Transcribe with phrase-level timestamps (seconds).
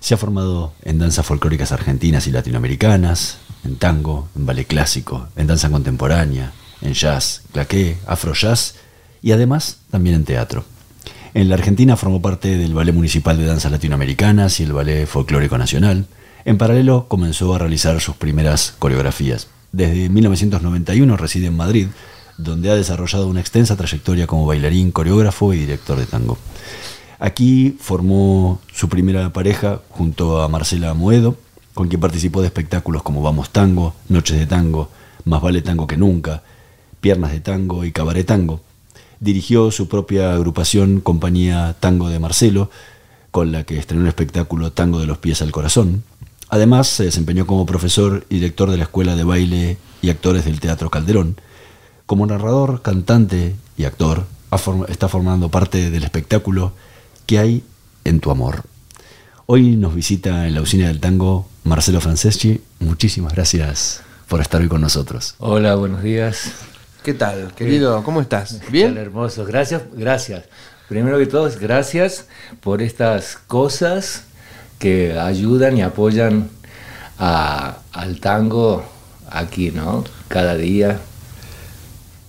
[0.00, 5.46] se ha formado en danzas folclóricas argentinas y latinoamericanas, en tango, en ballet clásico, en
[5.46, 8.76] danza contemporánea, en jazz, claqué, afro jazz
[9.22, 10.64] y además también en teatro.
[11.34, 15.58] En la Argentina formó parte del Ballet Municipal de Danzas Latinoamericanas y el Ballet Folclórico
[15.58, 16.06] Nacional.
[16.44, 19.46] En paralelo comenzó a realizar sus primeras coreografías.
[19.70, 21.86] Desde 1991 reside en Madrid,
[22.36, 26.38] donde ha desarrollado una extensa trayectoria como bailarín, coreógrafo y director de tango.
[27.22, 31.36] Aquí formó su primera pareja junto a Marcela Moedo,
[31.74, 34.88] con quien participó de espectáculos como Vamos Tango, Noches de Tango,
[35.26, 36.42] Más vale Tango que Nunca,
[37.02, 38.62] Piernas de Tango y Cabaret Tango.
[39.20, 42.70] Dirigió su propia agrupación Compañía Tango de Marcelo,
[43.30, 46.02] con la que estrenó el espectáculo Tango de los Pies al Corazón.
[46.48, 50.58] Además, se desempeñó como profesor y director de la Escuela de Baile y Actores del
[50.58, 51.36] Teatro Calderón.
[52.06, 54.24] Como narrador, cantante y actor,
[54.88, 56.72] está formando parte del espectáculo
[57.26, 57.64] ¿Qué hay
[58.04, 58.64] en tu amor?
[59.46, 62.60] Hoy nos visita en la usina del tango Marcelo Franceschi.
[62.78, 65.34] Muchísimas gracias por estar hoy con nosotros.
[65.38, 66.52] Hola, buenos días.
[67.02, 68.02] ¿Qué tal, querido?
[68.04, 68.60] ¿Cómo estás?
[68.70, 68.96] ¿Bien?
[68.96, 69.44] hermoso.
[69.44, 70.44] Gracias, gracias.
[70.88, 72.26] Primero que todo, gracias
[72.60, 74.24] por estas cosas
[74.78, 76.50] que ayudan y apoyan
[77.18, 78.84] al tango
[79.30, 80.04] aquí, ¿no?
[80.28, 81.00] Cada día.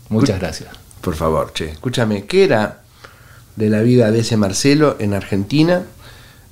[0.09, 0.69] Muchas gracias.
[1.01, 1.71] Por favor, che.
[1.71, 2.80] Escúchame, ¿qué era
[3.61, 5.83] de la vida de ese Marcelo en Argentina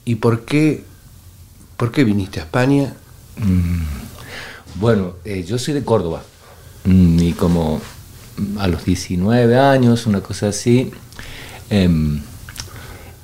[0.05, 0.83] y por qué,
[1.75, 2.93] por qué viniste a España.
[3.37, 3.81] Mm,
[4.75, 6.21] bueno, eh, yo soy de Córdoba.
[6.83, 7.81] Mm, y como
[8.59, 10.91] a los 19 años, una cosa así,
[11.71, 12.21] em,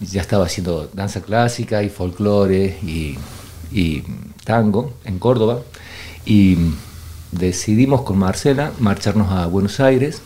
[0.01, 3.19] ya estaba haciendo danza clásica y folclore y,
[3.71, 4.03] y
[4.43, 5.61] tango en Córdoba.
[6.25, 6.57] Y
[7.31, 10.23] decidimos con Marcela marcharnos a Buenos Aires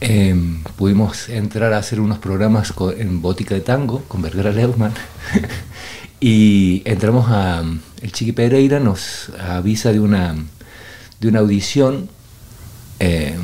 [0.00, 4.92] Em, pudimos entrar a hacer unos programas en Bótica de Tango con Vergara Leumann
[6.20, 7.64] y entramos a...
[8.00, 10.36] El Chiqui Pereira nos avisa de una,
[11.18, 12.08] de una audición
[13.00, 13.36] eh,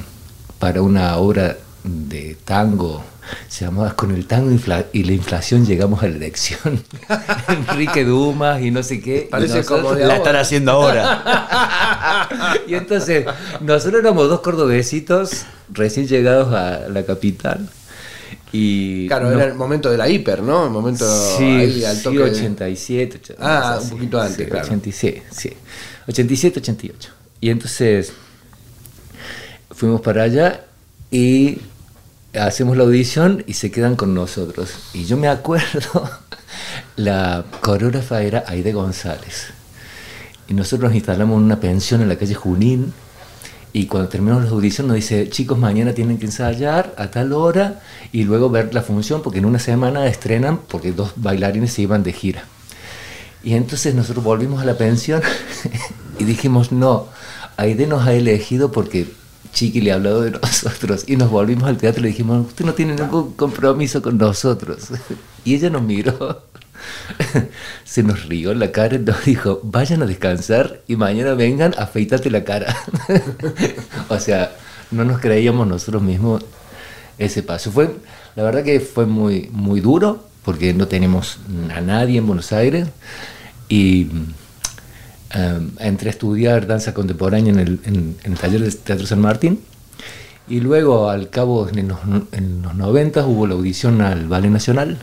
[0.61, 3.03] para una obra de tango
[3.49, 4.57] se llamaba Con el tango
[4.93, 6.85] y la inflación llegamos a la elección.
[7.49, 9.29] Enrique Dumas y no sé qué.
[9.31, 12.29] Parece como la están haciendo ahora.
[12.69, 13.27] y entonces,
[13.61, 17.69] nosotros éramos dos cordobesitos recién llegados a la capital.
[18.53, 20.67] Y claro, era el momento de la hiper, ¿no?
[20.67, 21.05] El momento
[21.37, 23.37] sí, ahí al toque 87.
[23.41, 24.65] ah, un poquito antes, claro.
[24.65, 25.53] 87, sí.
[26.07, 27.11] 87, 88.
[27.41, 28.13] Y entonces
[29.71, 30.65] fuimos para allá
[31.11, 31.59] y
[32.33, 34.71] hacemos la audición y se quedan con nosotros.
[34.93, 36.09] Y yo me acuerdo,
[36.97, 39.49] la coreógrafa era Aide González.
[40.49, 42.93] Y nosotros nos instalamos en una pensión en la calle Junín.
[43.77, 47.83] Y cuando terminamos la audición nos dice, chicos, mañana tienen que ensayar a tal hora
[48.13, 52.05] y luego ver la función porque en una semana estrenan porque dos bailarines se iban
[52.05, 52.45] de gira.
[53.43, 55.23] Y entonces nosotros volvimos a la pensión
[56.21, 57.09] y dijimos, no,
[57.57, 59.09] Aide nos ha elegido porque
[59.53, 62.65] Chiqui le ha hablado de nosotros y nos volvimos al teatro y le dijimos, usted
[62.65, 64.91] no tiene ningún compromiso con nosotros.
[65.47, 66.43] Y ella nos miró,
[67.85, 71.75] se nos rió en la cara y nos dijo, vayan a descansar y mañana vengan,
[71.79, 72.77] afeitate la cara.
[74.09, 74.57] o sea,
[74.91, 76.45] no nos creíamos nosotros mismos
[77.19, 77.71] ese paso.
[77.71, 77.95] Fue,
[78.37, 81.39] la verdad que fue muy, muy duro porque no tenemos
[81.75, 82.89] a nadie en Buenos Aires
[83.69, 84.09] y
[85.35, 87.59] Em, entré a estudiar danza contemporánea en
[88.23, 89.59] el, taller de Teatro San Martín
[90.49, 91.99] y luego al cabo en los,
[92.31, 94.99] en 90 hubo la audición al Ballet Nacional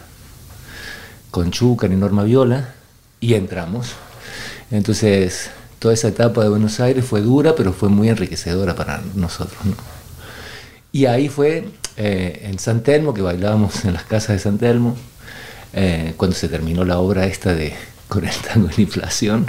[1.31, 2.73] con Chucan y Norma Viola
[3.19, 3.93] y entramos.
[4.69, 5.49] Entonces
[5.79, 9.57] toda esa etapa de Buenos Aires fue dura pero fue muy enriquecedora para nosotros.
[10.91, 14.95] Y ahí fue eh, en San Telmo, que bailábamos en las casas de San Telmo,
[15.73, 17.73] eh, cuando se terminó la obra esta de
[18.09, 19.47] Con el tango en inflación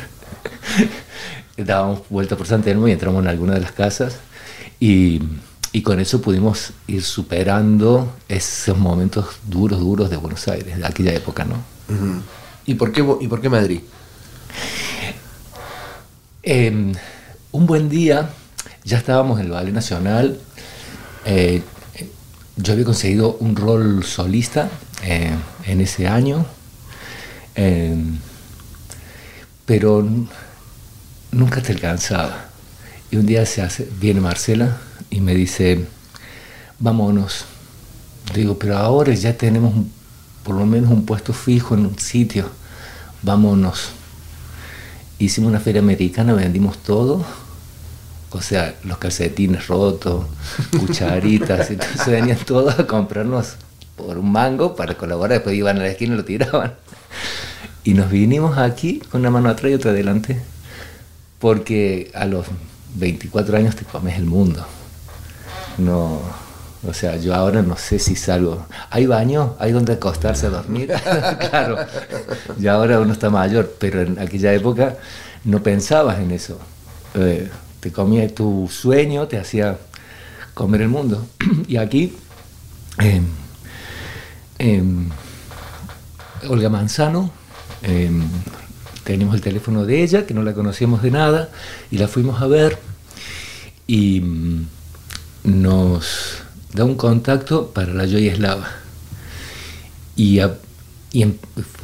[1.57, 4.17] dábamos vuelta por San Telmo y entramos en alguna de las casas
[4.81, 5.21] y,
[5.73, 11.13] y, con eso pudimos ir superando esos momentos duros, duros de Buenos Aires, de aquella
[11.13, 11.57] época, ¿no?
[12.67, 13.81] ¿Y, por qué, ¿Y por qué Madrid?
[16.43, 16.93] Em,
[17.53, 18.31] un buen día,
[18.85, 20.39] ya estábamos en el Ballet Nacional,
[21.25, 21.63] eh,
[22.57, 24.69] yo había conseguido un rol solista
[25.05, 25.35] eh,
[25.67, 26.45] en ese año.
[27.55, 28.19] Em,
[29.67, 30.07] pero
[31.31, 32.47] nunca te alcanzaba.
[33.11, 34.79] Y un día se hace, viene Marcela
[35.13, 35.85] y me dice,
[36.79, 37.45] vámonos.
[38.35, 39.93] Digo, pero ahora ya tenemos un-
[40.43, 42.49] por lo menos un puesto fijo en un sitio,
[43.23, 43.91] vámonos.
[45.19, 47.25] Hicimos una feria americana, vendimos todo,
[48.31, 50.25] o sea, los calcetines rotos,
[50.81, 53.55] cucharitas, entonces venían todos a comprarnos
[53.97, 56.75] por un mango para colaborar, después iban a la esquina y lo tiraban.
[57.85, 60.41] Y nos vinimos aquí con una mano atrás y otra adelante,
[61.39, 62.47] porque a los
[62.95, 64.65] 24 años te comes el mundo.
[65.79, 66.21] No,
[66.87, 68.67] o sea, yo ahora no sé si salgo.
[68.91, 69.55] ¿Hay baño?
[69.59, 70.93] ¿Hay donde acostarse a dormir?
[71.51, 71.79] claro,
[72.59, 74.97] ya ahora uno está mayor, pero en aquella época
[75.45, 76.59] no pensabas en eso.
[77.15, 79.79] Eh, te comía tu sueño, te hacía
[80.55, 81.27] comer el mundo.
[81.69, 82.17] y aquí,
[82.99, 83.27] em,
[84.59, 85.09] em,
[86.49, 87.31] Olga Manzano,
[87.83, 88.23] em,
[89.05, 91.49] teníamos el teléfono de ella, que no la conocíamos de nada,
[91.91, 92.79] y la fuimos a ver
[93.87, 94.67] y mm,
[95.45, 96.39] nos
[96.73, 98.69] da un contacto para la Joya Eslava.
[100.17, 100.55] Y, a-
[101.13, 101.37] y em-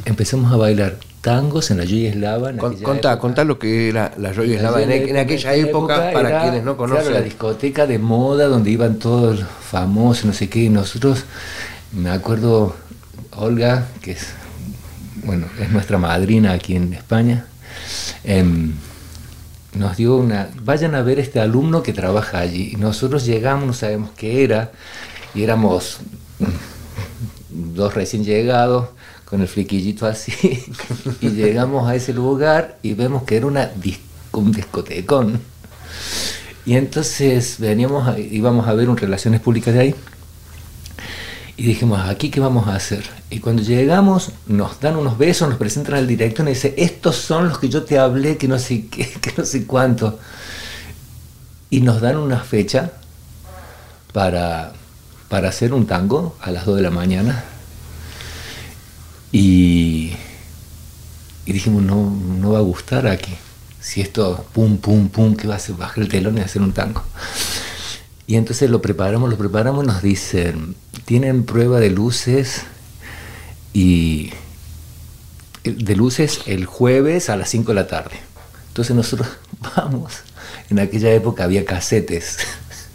[0.05, 2.51] empezamos a bailar tangos en la Joya Eslava.
[2.51, 3.19] en Con- contá, época.
[3.21, 6.77] contá lo que era la Joya Eslava en, en aquella época, para era, quienes no
[6.77, 7.05] conocen.
[7.05, 11.25] Claro, la discoteca de moda donde iban todos los famosos, no sé qué, y nosotros,
[11.93, 12.77] me acuerdo,
[13.37, 14.29] Olga, que es,
[15.25, 17.47] bueno, es nuestra madrina aquí en España,
[18.25, 18.73] em,
[19.79, 22.73] nos dio una, vayan a ver este alumno que trabaja allí.
[22.73, 24.73] Y nosotros llegamos, no sabemos qué era,
[25.35, 26.01] y éramos
[27.49, 28.89] dos recién llegados,
[29.25, 30.33] con el fliquillito así,
[31.21, 33.71] y llegamos a ese lugar y vemos que era una
[34.33, 35.41] un discotecón.
[36.65, 39.95] Y entonces veníamos, íbamos a ver un Relaciones Públicas de ahí,
[41.59, 43.05] y dijimos, ¿aquí qué vamos a hacer?
[43.31, 47.17] Y cuando llegamos, nos dan unos besos, nos presentan al director y nos dice, estos
[47.17, 50.21] son los que yo te hablé, que no sé qué, que no sé cuánto.
[51.69, 52.93] Y nos dan una fecha
[54.13, 54.73] para,
[55.29, 57.43] para hacer un tango a las 2 de la mañana.
[59.33, 60.13] Y,
[61.45, 63.35] y dijimos, no, no va a gustar aquí.
[63.81, 65.75] Si esto, pum, pum, pum, que va a hacer?
[65.75, 67.03] Bajar el telón y hacer un tango.
[68.29, 70.77] Y entonces lo preparamos, lo preparamos y nos dicen,
[71.09, 72.65] tienen prueba de luces
[73.73, 74.31] y
[75.65, 78.17] de luces el jueves a las 5 de la tarde.
[78.67, 79.27] Entonces nosotros
[79.75, 80.13] vamos,
[80.69, 82.37] en aquella época había casetes,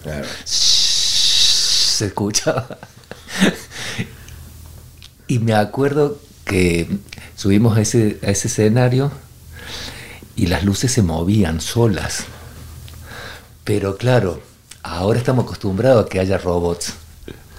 [0.04, 0.28] Claro.
[0.46, 2.78] se escuchaba.
[5.28, 6.88] Y me acuerdo que
[7.36, 9.12] subimos a ese, a ese escenario
[10.36, 12.26] y las luces se movían solas.
[13.64, 14.40] Pero claro,
[14.84, 16.94] ahora estamos acostumbrados a que haya robots.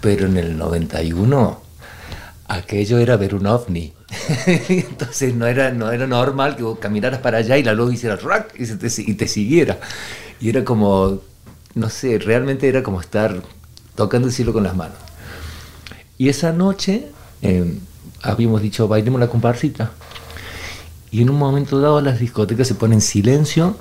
[0.05, 1.63] Pero en el 91
[2.47, 3.95] aquello era ver un ovni.
[4.69, 8.17] Entonces no era, no era normal que vos caminaras para allá y la luz hiciera
[8.17, 9.79] rack y, te, y te siguiera.
[10.43, 11.23] Y era como,
[11.75, 13.43] no sé, realmente era como estar
[13.95, 14.99] tocando el cielo con las manos.
[16.19, 17.07] Y esa noche
[17.41, 17.75] eh,
[18.21, 19.93] habíamos dicho, bailemos la comparsita.
[21.11, 23.79] Y en un momento dado las discotecas se ponen en silencio,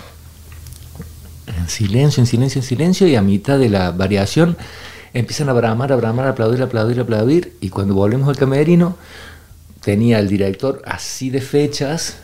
[1.48, 4.56] en silencio, en silencio, en silencio, y a mitad de la variación
[5.14, 8.38] empiezan a bramar, a bramar, a aplaudir, a aplaudir, a aplaudir, y cuando volvemos al
[8.38, 8.98] camerino,
[9.82, 12.18] tenía el director así de fechas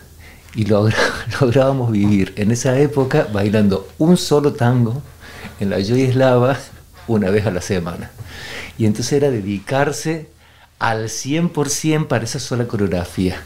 [0.55, 0.95] y logra-
[1.41, 5.01] lográbamos vivir en esa época bailando un solo tango
[5.59, 6.57] en la Joy Eslava
[7.07, 8.11] una vez a la semana.
[8.77, 10.29] Y entonces era dedicarse
[10.79, 13.41] al 100% para esa sola coreografía.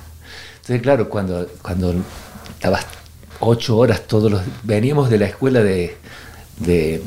[0.57, 1.95] Entonces, claro, cuando, cuando
[2.53, 2.85] estabas
[3.39, 4.41] ocho horas todos los...
[4.63, 5.97] Veníamos de la escuela de,
[6.59, 7.01] de,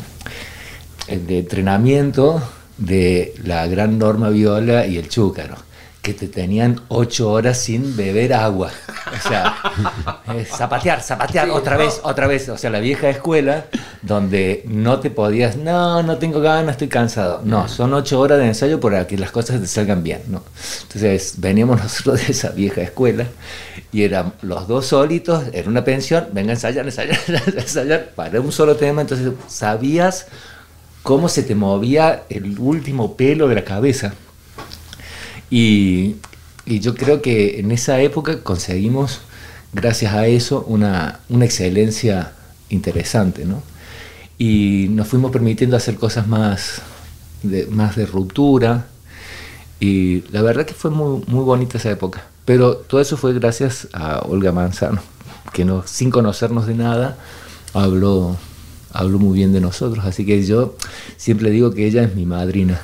[1.06, 2.42] de entrenamiento
[2.78, 5.56] de la gran Norma Viola y el Chúcaro,
[6.02, 8.70] que te tenían ocho horas sin beber agua.
[9.12, 9.56] O sea,
[10.34, 12.48] eh, zapatear, zapatear, otra vez, otra vez.
[12.48, 13.66] O sea, la vieja escuela
[14.02, 17.40] donde no te podías, no, no tengo ganas, estoy cansado.
[17.44, 20.22] No, son ocho horas de ensayo para que las cosas te salgan bien.
[20.28, 20.42] ¿no?
[20.82, 23.26] Entonces, veníamos nosotros de esa vieja escuela
[23.90, 27.18] y eran los dos solitos, era una pensión, venga a ensayar, ensayar,
[27.56, 29.00] ensayar, para un solo tema.
[29.00, 30.26] Entonces, sabías
[31.06, 34.14] cómo se te movía el último pelo de la cabeza.
[35.50, 36.16] Y,
[36.66, 39.20] yo creo que en esa época conseguimos,
[39.72, 42.32] gracias a eso, una, una excelencia
[42.70, 43.62] interesante, ¿no?
[44.36, 46.82] Y nos fuimos permitiendo hacer cosas más
[47.44, 48.88] de, más de ruptura.
[49.78, 52.26] Y la verdad que fue muy, muy bonita esa época.
[52.44, 55.00] Pero todo eso fue gracias a Olga Manzano,
[55.52, 57.16] que no, sin conocernos de nada,
[57.74, 58.36] habló,
[58.98, 60.04] habló muy bien de nosotros.
[60.04, 60.76] Así que yo
[61.16, 62.80] siempre digo que ella es mi madrina.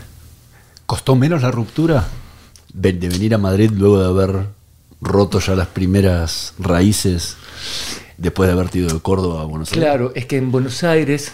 [0.86, 2.06] ¿Costó menos la ruptura
[2.72, 4.46] de, de venir a Madrid luego de haber
[5.00, 7.36] roto ya las primeras raíces
[8.22, 9.84] Después de haber ido de Córdoba a Buenos Aires.
[9.84, 11.32] Claro, es que en Buenos Aires,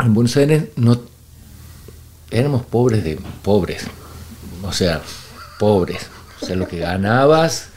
[0.00, 0.98] en Buenos Aires no
[2.30, 3.84] éramos pobres de pobres,
[4.62, 5.02] o sea,
[5.58, 6.06] pobres.
[6.40, 7.68] O sea, lo que ganabas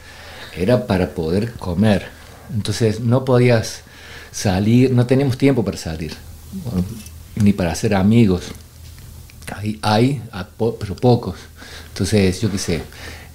[0.55, 2.07] era para poder comer.
[2.53, 3.81] Entonces no podías
[4.31, 6.13] salir, no teníamos tiempo para salir,
[7.35, 8.43] ni para hacer amigos.
[9.81, 10.21] Hay,
[10.79, 11.35] pero pocos.
[11.89, 12.81] Entonces, yo qué sé,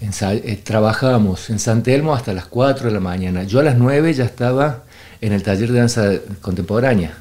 [0.02, 3.42] ensa- eh, trabajábamos en San Telmo hasta las 4 de la mañana.
[3.44, 4.84] Yo a las 9 ya estaba
[5.20, 6.10] en el taller de danza
[6.40, 7.14] contemporánea.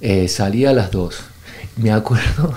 [0.00, 1.16] Eh, salía a las 2.
[1.76, 2.54] Me acuerdo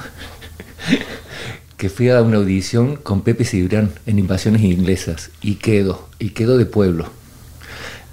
[1.78, 6.58] que fui a una audición con Pepe Cibrián en Invasiones Inglesas y quedo, y quedo
[6.58, 7.12] de pueblo.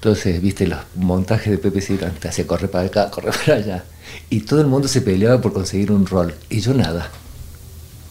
[0.06, 3.84] Entonces, viste, los montajes de Pepe Cibrián, te hacía correr para acá, correr para allá.
[4.30, 6.32] Y todo el mundo se peleaba por conseguir un rol.
[6.48, 7.10] Y yo nada.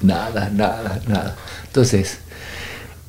[0.01, 1.37] Nada, nada, nada.
[1.65, 2.17] Entonces,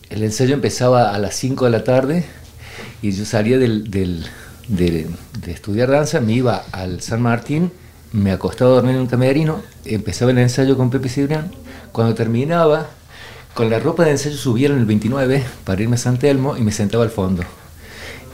[0.08, 2.24] el ensayo empezaba a las 5 de la tarde
[3.02, 4.24] y yo salía del, del-
[4.68, 5.08] de,
[5.48, 7.72] estudiar danza, me iba al San Martín,
[8.12, 11.50] me acostaba a dormir en un camerino, empezaba el ensayo con Pepe Cibrián.
[11.90, 12.86] Cuando terminaba,
[13.52, 16.60] con la ropa de ensayo subía en el 29 para irme a San Telmo y
[16.62, 17.42] me sentaba al fondo.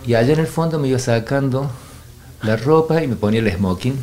[0.07, 1.71] Y allá en el fondo me iba sacando
[2.43, 3.97] la ropa y me ponía el smoking.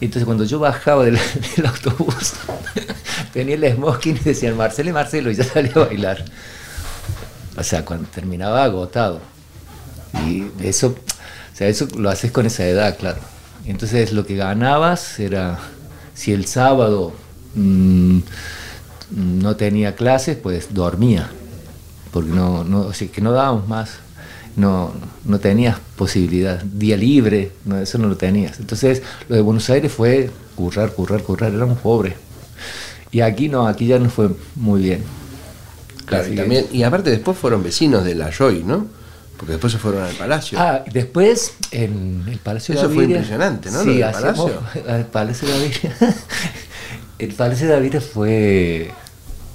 [0.00, 1.18] Entonces cuando yo bajaba del,
[1.66, 2.34] autobús,
[3.32, 6.24] tenía el smoking y decían Marcelo y Marcelo y ya salía a bailar.
[7.56, 9.20] O sea, cuando terminaba agotado.
[10.26, 13.18] Y eso, o sea, eso lo haces con esa edad, claro.
[13.64, 15.58] Entonces lo que ganabas era,
[16.14, 17.12] si el sábado
[17.54, 18.18] mm,
[19.10, 21.30] no tenía clases, pues dormía.
[22.12, 23.98] Porque no, no, o sea, que no dábamos más.
[24.56, 24.92] No,
[25.24, 26.62] no tenías posibilidad.
[26.62, 28.58] Día libre, no, eso no lo tenías.
[28.58, 31.52] Entonces, lo de Buenos Aires fue currar, currar, currar.
[31.52, 32.14] Éramos pobres.
[33.12, 35.02] Y aquí no, aquí ya nos fue muy bien.
[36.06, 38.86] Claro, y, también, y aparte después fueron vecinos de la Joy, ¿no?
[39.36, 40.58] Porque después se fueron al palacio.
[40.58, 43.16] Ah, después en el Palacio Eso de fue Gaviria.
[43.16, 43.78] impresionante, ¿no?
[43.78, 44.82] Lo Sí, del hacíamos palacio.
[44.96, 45.96] el Palacio de Gaviria.
[47.18, 48.90] el Palacio de fue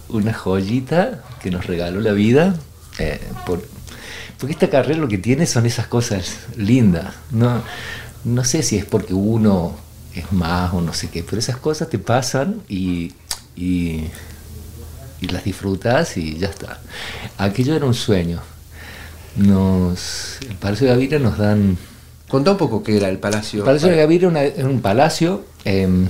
[0.09, 2.55] una joyita que nos regaló la vida.
[2.99, 3.63] eh, por-
[4.41, 7.13] porque esta carrera lo que tiene son esas cosas lindas.
[7.31, 7.61] No,
[8.25, 9.77] no sé si es porque uno
[10.15, 13.13] es más o no sé qué, pero esas cosas te pasan y,
[13.55, 14.05] y,
[15.21, 16.79] y las disfrutas y ya está.
[17.37, 18.41] Aquello era un sueño.
[19.37, 21.77] Nos, el Palacio de Gaviria nos dan...
[22.27, 23.59] Contá un poco qué era el palacio.
[23.59, 25.45] El Palacio de Gaviria era una- era un palacio...
[25.65, 26.07] em,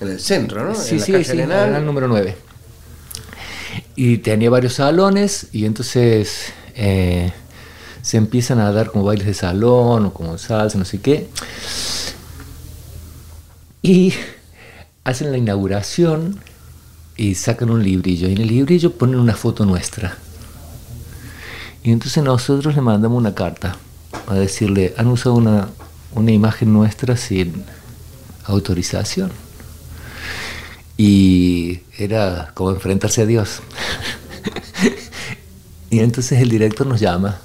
[0.00, 0.74] En el centro, ¿no?
[0.74, 1.58] Sí, en la sí, calle sí, Arenal.
[1.64, 2.36] Arenal número 9.
[3.96, 7.32] Y tenía varios salones y entonces eh,
[8.04, 11.30] se empiezan a dar como bailes de salón o como salsa, no sé qué.
[13.80, 14.12] Y
[15.04, 16.38] hacen la inauguración
[17.16, 18.28] y sacan un librillo.
[18.28, 20.18] Y en el librillo ponen una foto nuestra.
[21.82, 23.78] Y entonces nosotros le mandamos una carta
[24.26, 25.68] a decirle, han usado una,
[26.12, 27.64] una imagen nuestra sin
[28.44, 29.32] autorización.
[30.98, 33.60] Y era como enfrentarse a Dios.
[35.90, 37.40] y entonces el director nos llama.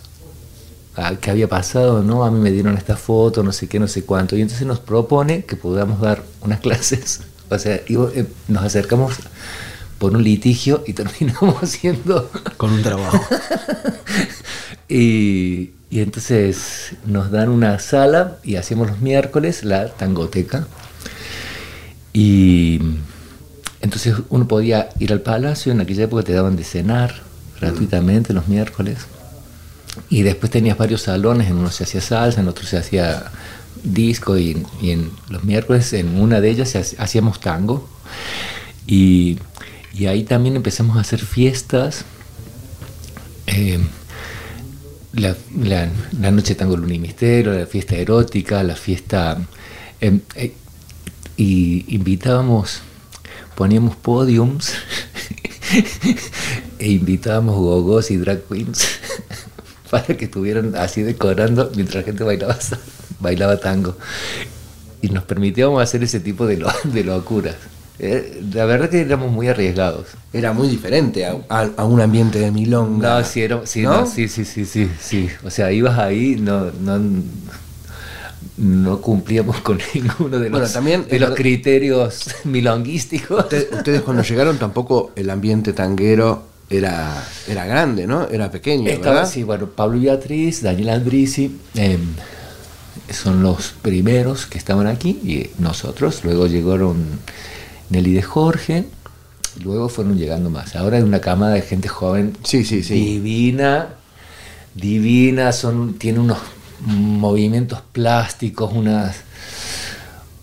[1.02, 2.04] Ah, ¿Qué había pasado?
[2.04, 4.36] No, a mí me dieron esta foto, no sé qué, no sé cuánto.
[4.36, 7.22] Y entonces nos propone que podamos dar unas clases.
[7.50, 9.16] O sea, y, eh, nos acercamos
[9.98, 13.18] por un litigio y terminamos haciendo Con un trabajo.
[14.90, 20.68] y, y entonces nos dan una sala y hacemos los miércoles la tangoteca.
[22.12, 22.82] Y
[23.80, 27.22] entonces uno podía ir al palacio, en aquella época te daban de cenar
[27.62, 28.98] gratuitamente los miércoles.
[30.10, 33.32] Y después tenías varios salones, en uno se hacía salsa, en otro se hacía
[33.84, 37.88] disco y, en los miércoles en una de ellas hacíamos tango.
[38.88, 39.40] Y,
[40.08, 42.06] ahí también empezamos a hacer fiestas.
[43.48, 43.80] eh,
[45.14, 49.38] la, la- la noche tango luna y la fiesta erótica, la fiesta...
[50.02, 50.54] em, eh,
[51.38, 52.82] y invitábamos,
[53.56, 54.74] poníamos podiums
[56.80, 58.86] e invitábamos gogos y drag queens
[59.90, 62.58] para que estuvieran así decorando mientras la gente bailaba,
[63.20, 63.98] bailaba tango.
[65.02, 67.56] Y nos permitíamos hacer ese tipo de, lo- de locuras.
[68.02, 70.08] Eh, La verdad que éramos muy arriesgados.
[70.32, 73.20] Era muy diferente a, a- a un ambiente de milonga.
[73.20, 74.02] No, sí, era- sí, ¿No?
[74.02, 75.30] no, sí, sí, sí, sí, sí.
[75.44, 77.00] O sea, ibas ahí, no, no,
[78.58, 83.44] no cumplíamos con ninguno de los, Bueno, también de los criterios milonguísticos.
[83.46, 88.28] Usted- ustedes cuando llegaron tampoco el ambiente tanguero era, era grande, ¿no?
[88.28, 89.32] Era pequeño, Estaba, ¿verdad?
[89.32, 92.00] sí, bueno, Pablo y Beatriz, Daniel Andrisi, em,
[93.12, 96.24] son los primeros que estaban aquí y nosotros.
[96.24, 96.98] Luego llegaron
[97.90, 98.86] Nelly de Jorge,
[99.64, 100.76] luego fueron llegando más.
[100.76, 102.94] Ahora hay una camada de gente joven Sí, sí, sí.
[102.94, 103.90] divina,
[104.76, 106.38] divina, son, tiene unos
[106.86, 109.18] movimientos plásticos, unas,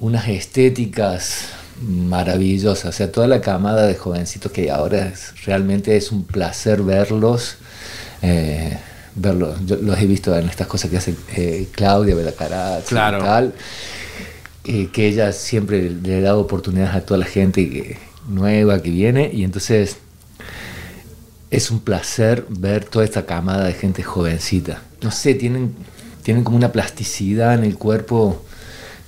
[0.01, 1.47] unas estéticas
[1.83, 2.87] maravillosas.
[2.87, 7.57] O sea, toda la camada de jovencitos que ahora es, realmente es un placer verlos.
[8.23, 8.77] eh,
[9.15, 9.59] verlos.
[9.67, 13.19] Yo los he visto en estas cosas que hace eh, Claudia Belacarazzi Claro.
[13.19, 13.55] y tal.
[14.65, 19.31] eh, que ella siempre le da oportunidades a toda la gente que, nueva que viene
[19.33, 19.97] y entonces
[21.51, 24.83] es un placer ver toda esta camada de gente jovencita.
[25.03, 25.75] No sé, tienen,
[26.23, 28.43] tienen como una plasticidad en el cuerpo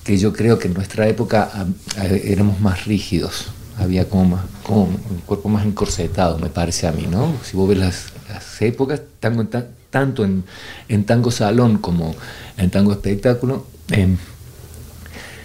[0.08, 1.66] que yo creo que en nuestra época ah,
[1.98, 3.48] ah, éramos más rígidos.
[3.76, 7.34] Había como, más- como un cuerpo más encorsetado, me parece a mí, ¿no?
[7.44, 9.44] Si vos ves las, las épocas, tango
[9.90, 10.44] tanto en,
[10.88, 12.14] en tango salón como
[12.56, 14.16] en tango espectáculo, em,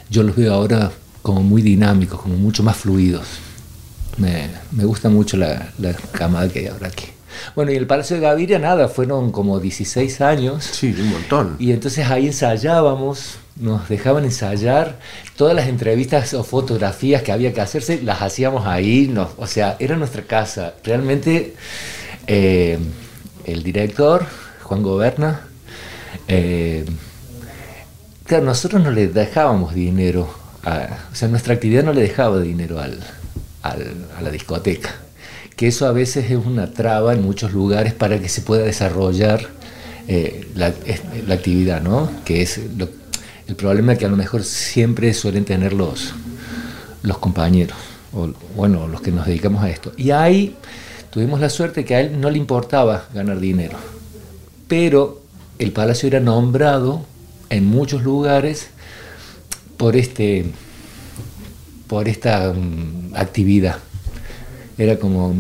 [0.10, 3.28] yo los veo ahora como muy dinámicos, como mucho más fluidos.
[4.18, 7.08] Me, me gusta mucho la, la camada que hay ahora aquí.
[7.56, 10.64] Bueno, y el Palacio de Gaviria, nada, fueron como 16 años.
[10.66, 11.56] Sí, un montón.
[11.60, 15.00] Y entonces ahí ensayábamos, nos dejaban ensayar,
[15.36, 19.76] todas las entrevistas o fotografías que había que hacerse, las hacíamos ahí, nos- o sea,
[19.80, 20.74] era nuestra casa.
[20.84, 21.54] Realmente
[22.28, 22.80] eh,
[23.46, 24.26] el director,
[24.64, 25.42] Juan Goberna,
[26.28, 26.86] eh,
[28.26, 30.34] claro, nosotros no le dejábamos dinero,
[30.64, 33.00] a- o sea, nuestra actividad no le dejaba dinero al,
[33.62, 34.96] al- a la discoteca.
[35.64, 39.48] Que eso a veces es una traba en muchos lugares para que se pueda desarrollar
[40.10, 40.74] eh, la,
[41.34, 42.12] actividad, ¿no?
[42.26, 42.60] Que es
[43.48, 46.16] el problema que a lo mejor siempre suelen tener los,
[47.02, 47.78] los compañeros,
[48.12, 49.94] o bueno, los que nos dedicamos a esto.
[49.96, 50.58] Y ahí
[51.12, 53.78] tuvimos la suerte que a él no le importaba ganar dinero,
[54.68, 55.22] pero
[55.60, 57.06] el palacio era nombrado
[57.50, 58.68] en muchos lugares
[59.78, 60.44] por este
[61.88, 63.78] por esta mm, actividad.
[64.78, 65.36] Era como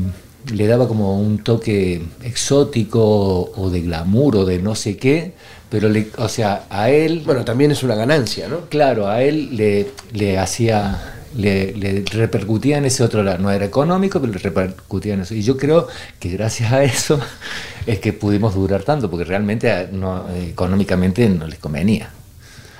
[0.52, 5.34] le daba como un toque exótico o de glamour o de no sé qué,
[5.70, 8.62] pero le, o sea, a él Bueno, también es una ganancia, ¿no?
[8.70, 13.40] Claro, a él le, le hacía, le, le repercutía en ese otro lado.
[13.40, 15.34] No era económico, pero le repercutía en eso.
[15.34, 15.88] Y yo creo
[16.20, 17.20] que gracias a eso
[17.88, 22.10] es que pudimos durar tanto, porque realmente no, eh, económicamente no les convenía.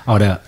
[0.06, 0.42] Ahora,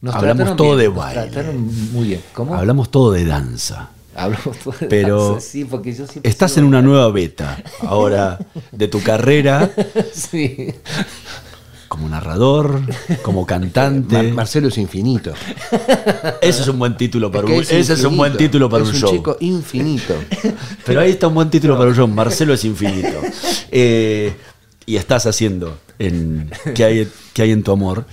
[0.00, 1.52] Nos Hablamos todo bien, de baile.
[1.92, 2.20] muy bien.
[2.32, 2.54] ¿Cómo?
[2.54, 3.90] hablamos todo de danza.
[4.14, 8.38] Hablamos todo de Pero danza, sí, porque yo siempre Estás en una nueva beta ahora
[8.72, 9.70] de tu carrera
[10.12, 10.74] sí.
[11.88, 12.80] como narrador,
[13.22, 14.14] como cantante.
[14.14, 15.32] Mar- Marcelo es infinito.
[16.40, 18.82] Ese es un buen título para Es que un, ese es un buen título para
[18.84, 19.10] es un, un show.
[19.10, 20.14] chico infinito.
[20.86, 22.06] Pero ahí está un buen título para un show.
[22.08, 23.20] Marcelo es infinito.
[23.70, 24.34] Eh,
[24.86, 28.04] y estás haciendo en ¿Qué hay, qué hay en tu amor?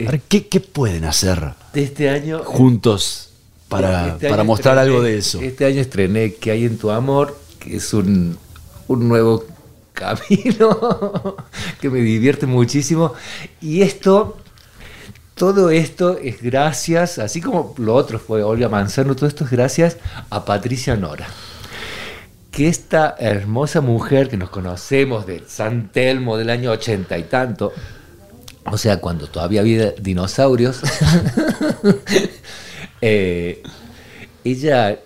[0.00, 2.42] A ver, ¿qué, qué pueden hacer De este año.
[2.44, 3.27] juntos
[3.68, 5.40] para, Este para mostrar estrené- algo de eso?
[5.40, 8.38] Este año estrené Que hay en tu amor, que es un,
[8.88, 9.44] un nuevo
[9.92, 11.36] camino
[11.80, 13.14] que me divierte muchísimo.
[13.60, 14.36] Y esto,
[15.34, 19.96] todo esto es gracias, así como lo otro fue Olga Manzano, todo esto es gracias
[20.30, 21.26] a Patricia Nora.
[22.50, 27.72] Que esta hermosa mujer que nos conocemos de San Telmo del año ochenta y tanto,
[28.64, 30.80] o sea, cuando todavía había dinosaurios,
[33.00, 33.62] eh,
[34.44, 34.98] ella,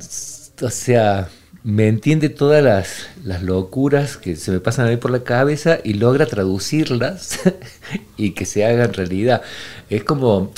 [0.60, 1.28] o sea,
[1.64, 5.78] me entiende todas las, las locuras que se me pasan a mí por la cabeza
[5.84, 7.40] y logra traducirlas
[8.16, 9.42] y que se hagan realidad.
[9.88, 10.52] Es como,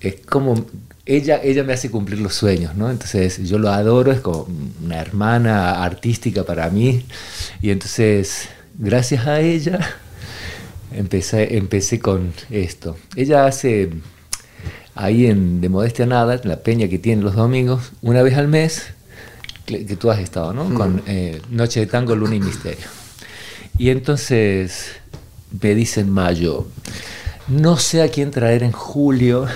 [0.00, 0.66] es como,
[1.06, 2.90] ella, ella me hace cumplir los sueños, ¿no?
[2.90, 4.48] Entonces yo lo adoro, es como
[4.82, 7.04] una hermana artística para mí
[7.60, 8.48] y entonces,
[8.78, 9.78] gracias a ella,
[10.92, 12.96] empecé, empecé con esto.
[13.16, 13.90] Ella hace
[14.94, 18.48] ahí en De Modestia Nada, en la peña que tiene los domingos, una vez al
[18.48, 18.86] mes,
[19.66, 20.72] que, que tú has estado, ¿no?
[20.74, 22.86] Con eh, Noche de Tango, Luna y Misterio.
[23.78, 24.92] Y entonces
[25.60, 26.66] me dice en mayo,
[27.48, 29.46] no sé a quién traer en julio,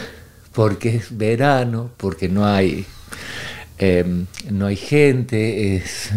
[0.52, 2.84] porque es verano, porque no hay,
[3.78, 6.10] eh, no hay gente, es,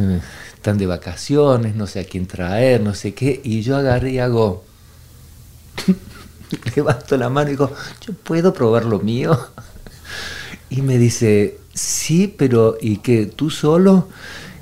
[0.53, 4.19] están de vacaciones, no sé a quién traer, no sé qué, y yo agarré y
[4.19, 4.63] hago,
[6.75, 7.71] levanto la mano y digo,
[8.05, 9.37] ¿yo puedo probar lo mío?
[10.69, 13.25] Y me dice, sí, pero ¿y qué?
[13.25, 14.07] ¿Tú solo?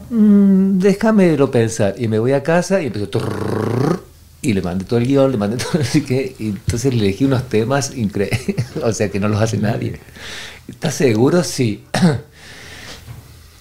[0.09, 1.93] "Mm, déjamelo pensar.
[1.99, 4.01] Y me voy a casa y empezó trrrr,
[4.41, 7.47] y le mandé todo el guion, le mandé todo así que entonces le elegí unos
[7.47, 9.99] temas increíbles, o sea que no los hace nadie.
[10.67, 11.43] ¿Estás seguro?
[11.43, 11.83] Sí.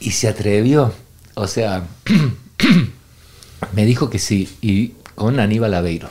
[0.01, 0.93] Y se atrevió.
[1.35, 1.85] O sea,
[3.75, 6.09] me dijo que sí, y con Aníbal Aveiro.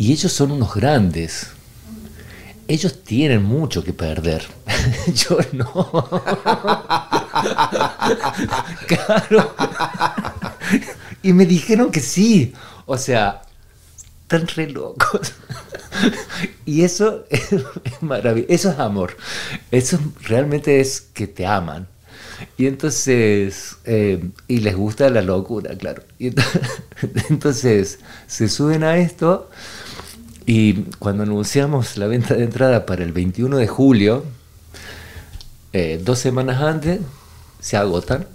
[0.00, 1.48] Y ellos son unos grandes.
[2.66, 4.46] Ellos tienen mucho que perder.
[5.14, 5.68] Yo no.
[8.86, 9.54] claro.
[11.22, 12.54] Y me dijeron que sí.
[12.86, 13.42] O sea,
[14.22, 15.34] están re locos.
[16.64, 17.42] y eso es,
[18.00, 19.18] maravilloso, eso es amor.
[19.70, 21.86] Eso realmente es que te aman.
[22.56, 26.02] Y entonces, eh, y les gusta la locura, claro.
[26.18, 26.32] Y
[27.28, 29.50] entonces, se suben a esto
[30.46, 34.24] y cuando anunciamos la venta de entrada para el 21 de julio,
[35.72, 37.00] eh, dos semanas antes,
[37.60, 38.26] se agotan.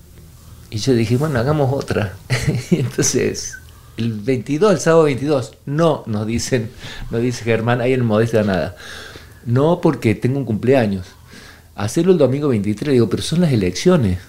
[0.69, 2.13] Y yo dije, bueno, hagamos otra.
[2.71, 3.57] y entonces,
[3.97, 6.69] el 22, el sábado 22, no, nos dicen,
[7.11, 8.75] nos dice Germán, ahí en Modesta nada.
[9.45, 11.07] No porque tengo un cumpleaños.
[11.75, 14.19] Hacerlo el domingo 23, digo, pero son las elecciones.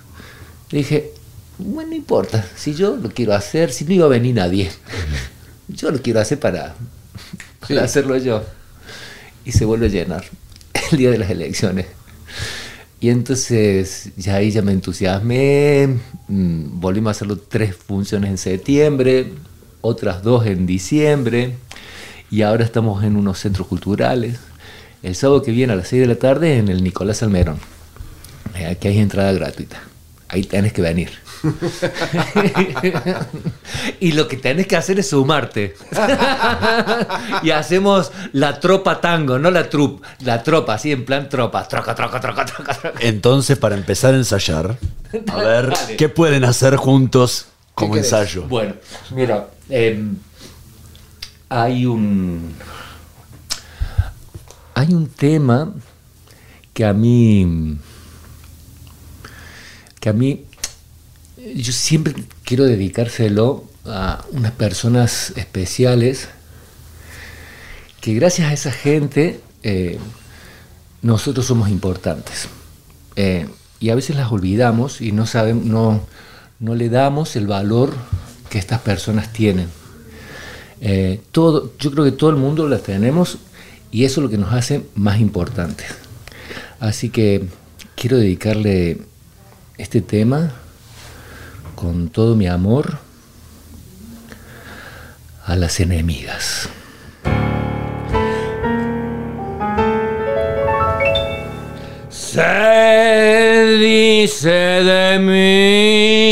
[0.71, 1.13] Le dije,
[1.59, 4.71] bueno, no importa, si yo lo quiero hacer, si no iba a venir nadie.
[5.69, 6.75] yo lo quiero hacer para,
[7.69, 8.43] para hacerlo yo.
[9.45, 10.25] Y se vuelve a llenar
[10.93, 11.87] el día de las elecciones.
[13.01, 19.33] Y entonces ya ahí ya me entusiasmé, mm, volvimos a hacerlo tres funciones en septiembre,
[19.83, 21.55] otras dos en diciembre,
[22.31, 24.39] y ahora estamos en unos centros culturales.
[25.07, 27.61] El sábado que viene a las 6 de la tarde en el Nicolás Almerón,
[28.57, 29.81] eh, aquí hay entrada gratuita.
[30.27, 31.13] Ahí tienes que venir.
[34.01, 35.77] y lo que tienes que hacer es sumarte.
[37.45, 41.69] y hacemos la tropa tango, no la trup, la tropa, así en plan tropa.
[41.69, 42.93] Troca, troca, troca, troca.
[42.99, 44.77] Entonces, para empezar a ensayar,
[45.29, 48.43] a ver qué pueden hacer juntos como ensayo.
[48.49, 48.75] Bueno,
[49.13, 50.17] mira, em,
[51.49, 52.57] hay un.
[54.77, 55.73] Hay un tema
[56.75, 57.79] que a mí.
[59.99, 60.45] que a mí
[61.55, 66.29] yo siempre quiero dedicárselo a unas personas especiales
[68.03, 69.99] que gracias a esa gente eh,
[71.01, 72.47] nosotros somos importantes.
[73.17, 73.49] Eh,
[73.81, 76.03] y a veces las olvidamos y no, sabemos, no,
[76.61, 77.95] no le damos el valor
[78.51, 79.71] que estas personas tienen.
[80.83, 83.39] Eh, todo, yo creo que todo el mundo las tenemos
[83.91, 85.87] y eso es lo que nos hace más importantes.
[86.81, 87.47] Así que
[87.95, 88.99] quiero dedicarle
[89.79, 90.53] este tema
[91.75, 92.99] con todo mi amor
[95.45, 96.69] a las enemigas.
[102.11, 106.27] Se dice de mí.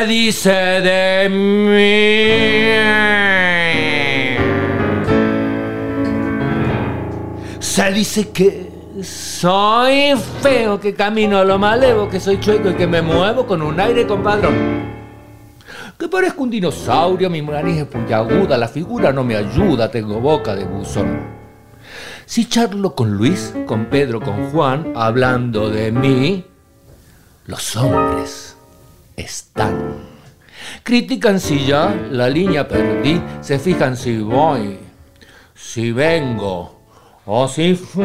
[0.00, 1.76] Se dice de mí.
[7.58, 12.86] Se dice que soy feo, que camino a lo malevo, que soy chueco y que
[12.86, 14.54] me muevo con un aire compadrón.
[15.98, 20.54] Que parezco un dinosaurio, mi nariz es puntiaguda, la figura no me ayuda, tengo boca
[20.54, 21.20] de buzón.
[22.24, 26.46] Si charlo con Luis, con Pedro, con Juan, hablando de mí,
[27.44, 28.49] los hombres
[29.20, 30.10] están.
[30.82, 34.78] Critican si ya la línea perdí, se fijan si voy,
[35.54, 36.80] si vengo
[37.24, 38.04] o si fui.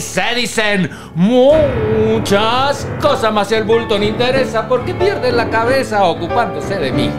[0.00, 6.92] Se dicen muchas cosas, más el bulto no interesa porque pierden la cabeza ocupándose de
[6.92, 7.10] mí.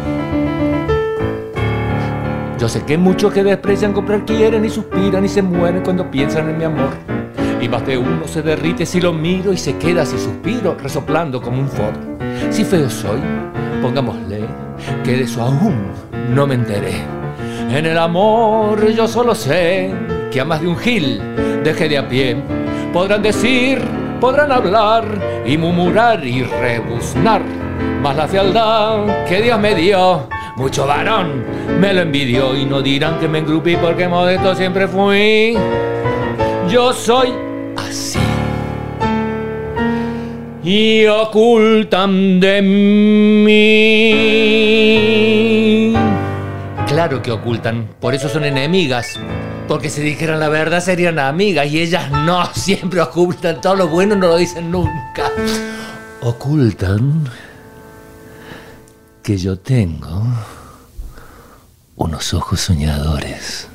[2.60, 6.50] Yo sé que muchos que desprecian comprar quieren y suspiran y se mueren cuando piensan
[6.50, 7.19] en mi amor.
[7.62, 11.42] Y más de uno se derrite si lo miro y se queda si suspiro, resoplando
[11.42, 12.00] como un foro.
[12.50, 13.20] Si feo soy,
[13.82, 14.42] pongámosle
[15.04, 15.92] que de eso aún
[16.34, 16.94] no me enteré.
[17.72, 19.92] En el amor yo solo sé
[20.32, 21.22] que a más de un gil
[21.64, 22.38] deje de a pie.
[22.94, 23.80] Podrán decir,
[24.20, 25.06] podrán hablar
[25.46, 27.42] y murmurar y rebuznar.
[28.02, 31.44] Mas la fealdad que Dios me dio, mucho varón
[31.80, 35.58] me lo envidió y no dirán que me engrupí porque modesto siempre fui.
[36.70, 37.30] Yo soy
[37.90, 38.20] así.
[40.64, 44.50] Y ocultan de mí
[47.00, 49.18] claro que ocultan, por eso son enemigas.
[49.70, 53.62] Porque si dijeran la verdad serían amigas y ellas no, siempre ocultan.
[53.62, 55.32] Todo lo bueno no lo dicen nunca.
[56.20, 57.30] Ocultan
[59.24, 60.24] que yo tengo
[61.96, 63.70] unos ojos soñadores.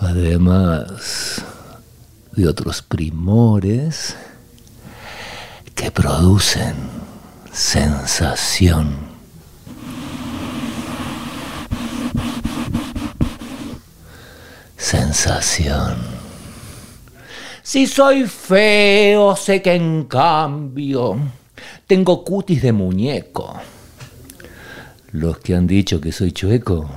[0.00, 1.42] Además
[2.38, 4.16] de otros primores
[5.74, 6.76] que producen
[7.52, 9.08] sensación
[14.76, 15.96] sensación.
[17.62, 21.18] Si soy feo, sé que en cambio
[21.86, 23.54] tengo cutis de muñeco.
[25.12, 26.88] Los que han dicho que soy chueco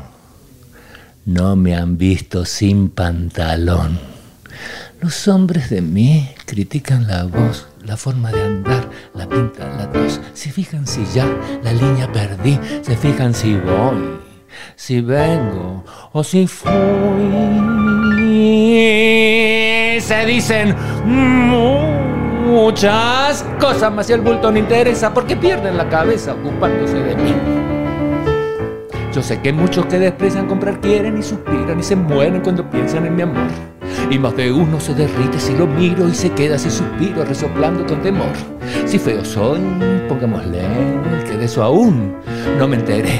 [1.25, 4.10] no me han visto sin pantalón.
[5.01, 10.21] Los hombres de mí critican la voz, la forma de andar, la pinta, la tos.
[10.35, 11.25] Se fijan si ya
[11.63, 14.19] la línea perdí, se fijan si voy,
[14.75, 16.69] si vengo o si fui.
[19.99, 20.75] Se dicen
[22.45, 27.33] muchas cosas, más si el bulto no interesa, porque pierden la cabeza ocupándose de mí.
[29.11, 33.07] Yo sé que muchos que desprecian comprar quieren y suspiran y se mueren cuando piensan
[33.07, 33.70] en mi amor.
[34.09, 37.85] Y más de uno se derrite si lo miro y se queda sin suspiro resoplando
[37.85, 38.31] con temor.
[38.85, 39.59] Si feo soy,
[40.07, 40.61] pongámosle
[41.25, 42.15] que de eso aún
[42.57, 43.19] no me enteré.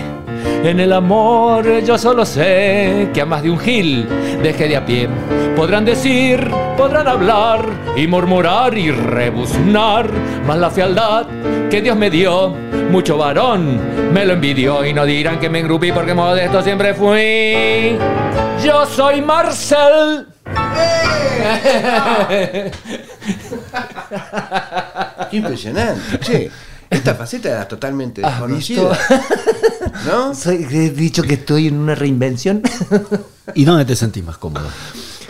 [0.64, 4.08] En el amor yo solo sé que a más de un gil
[4.44, 5.10] deje de a pie.
[5.56, 10.08] Podrán decir, podrán hablar y murmurar y rebuznar,
[10.46, 11.26] mas la fealdad
[11.70, 12.54] que Dios me dio,
[12.92, 13.80] mucho varón
[14.14, 17.98] me lo envidió y no dirán que me engrupí porque modesto siempre fui.
[18.64, 20.28] Yo soy Marcel.
[25.30, 26.20] Qué impresionante.
[26.20, 26.52] Che,
[26.90, 28.98] esta faceta era totalmente ¿Has desconocida.
[30.06, 30.36] ¿No?
[30.36, 32.62] Soy, he dicho que estoy en una reinvención.
[33.56, 34.68] ¿Y dónde te sentís más cómodo?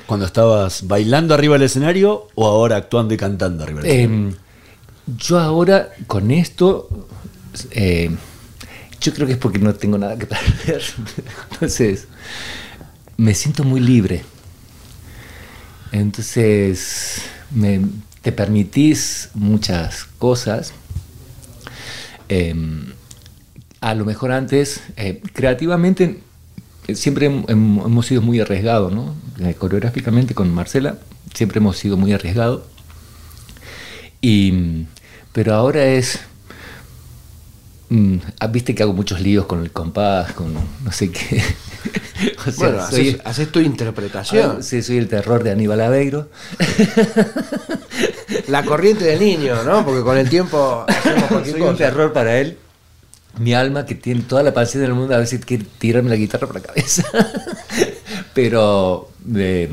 [0.07, 4.15] ¿Cuando estabas bailando arriba del escenario o ahora actuando y cantando arriba del escenario?
[4.15, 4.35] Em,
[5.17, 6.89] yo ahora con esto,
[7.71, 8.09] eh,
[8.99, 10.81] yo creo que es porque no tengo nada que perder.
[11.51, 12.07] Entonces,
[13.17, 14.23] me siento muy libre.
[15.91, 17.81] Entonces, me-
[18.21, 20.73] te permitís muchas cosas.
[22.29, 22.93] Em,
[23.81, 26.19] a lo mejor antes, eh, creativamente,
[26.87, 29.15] eh, siempre hem- hem- hemos sido muy arriesgados, ¿no?
[29.39, 30.97] Eh, coreográficamente con Marcela,
[31.33, 32.63] siempre hemos sido muy arriesgados.
[34.21, 34.85] Y,
[35.33, 36.19] pero ahora es.
[37.89, 41.41] mm, ah, Viste que hago muchos líos con el compás, con no sé qué.
[42.47, 44.57] O sea, Bueno, soy- haces, haces tu interpretación.
[44.59, 46.29] Ah, sí, soy el terror de Aníbal Aveiro.
[48.47, 49.85] La corriente del niño, ¿no?
[49.85, 52.57] Porque con el tiempo hacemos cualquier Soy un terror para él.
[53.39, 56.47] Mi alma, que tiene toda la paciencia del mundo, a veces quiere tirarme la guitarra
[56.47, 57.03] por la cabeza.
[58.33, 59.69] Pero eh,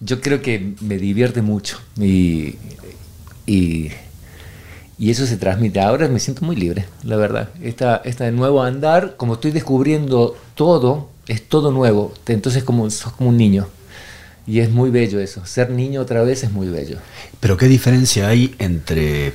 [0.00, 1.78] yo creo que me divierte mucho.
[2.00, 2.56] Y,
[3.46, 3.90] y,
[4.98, 5.80] y eso se transmite.
[5.80, 7.50] Ahora me siento muy libre, la verdad.
[7.62, 12.14] Esta, esta de nuevo andar, como estoy descubriendo todo, es todo nuevo.
[12.26, 13.68] Entonces como, sos como un niño.
[14.46, 15.44] Y es muy bello eso.
[15.46, 16.98] Ser niño otra vez es muy bello.
[17.40, 19.34] Pero ¿qué diferencia hay entre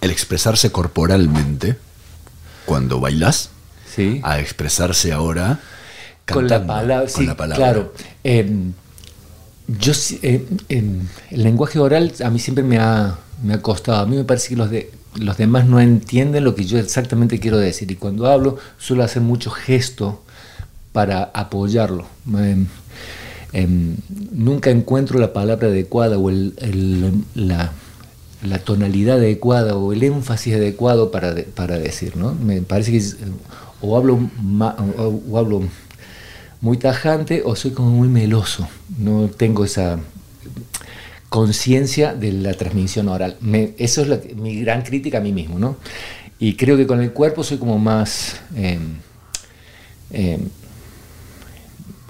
[0.00, 1.76] el expresarse corporalmente
[2.64, 3.50] cuando bailas
[3.94, 4.20] ¿Sí?
[4.22, 5.58] a expresarse ahora
[6.30, 7.56] con la palabra, con sí, la palabra?
[7.56, 7.94] claro.
[8.22, 8.72] Em,
[9.66, 13.98] yo em, el lenguaje oral a mí siempre me ha, me ha costado.
[13.98, 17.40] A mí me parece que los de los demás no entienden lo que yo exactamente
[17.40, 20.22] quiero decir y cuando hablo suelo hacer mucho gesto
[20.92, 22.06] para apoyarlo.
[22.36, 22.66] Em,
[23.52, 23.96] em,
[24.32, 26.54] nunca encuentro la palabra adecuada o el-
[27.34, 27.72] la,
[28.64, 32.34] tonalidad adecuada o el énfasis adecuado para, de- para decir, ¿no?
[32.34, 33.02] Me parece que
[33.80, 34.18] o hablo,
[35.30, 35.62] o, hablo
[36.60, 38.68] muy tajante o soy como muy meloso.
[38.98, 39.98] No tengo esa
[41.28, 43.36] conciencia de la transmisión oral.
[43.78, 45.76] Eso es mi gran crítica a mí mismo, ¿no?
[46.38, 48.96] Y creo que con el cuerpo soy como más em,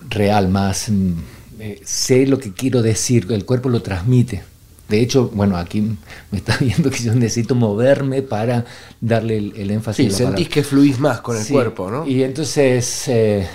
[0.08, 1.12] real, más mm,
[1.60, 4.42] eh, sé lo que quiero decir, el cuerpo lo transmite.
[4.88, 5.82] De hecho, bueno, aquí
[6.30, 8.64] me está viendo que yo necesito moverme para
[9.00, 9.96] darle el, el énfasis.
[9.96, 10.54] Sí, a la sentís palabra.
[10.54, 12.06] que fluís más con el Sí, cuerpo, ¿no?
[12.06, 13.46] Y entonces, eh,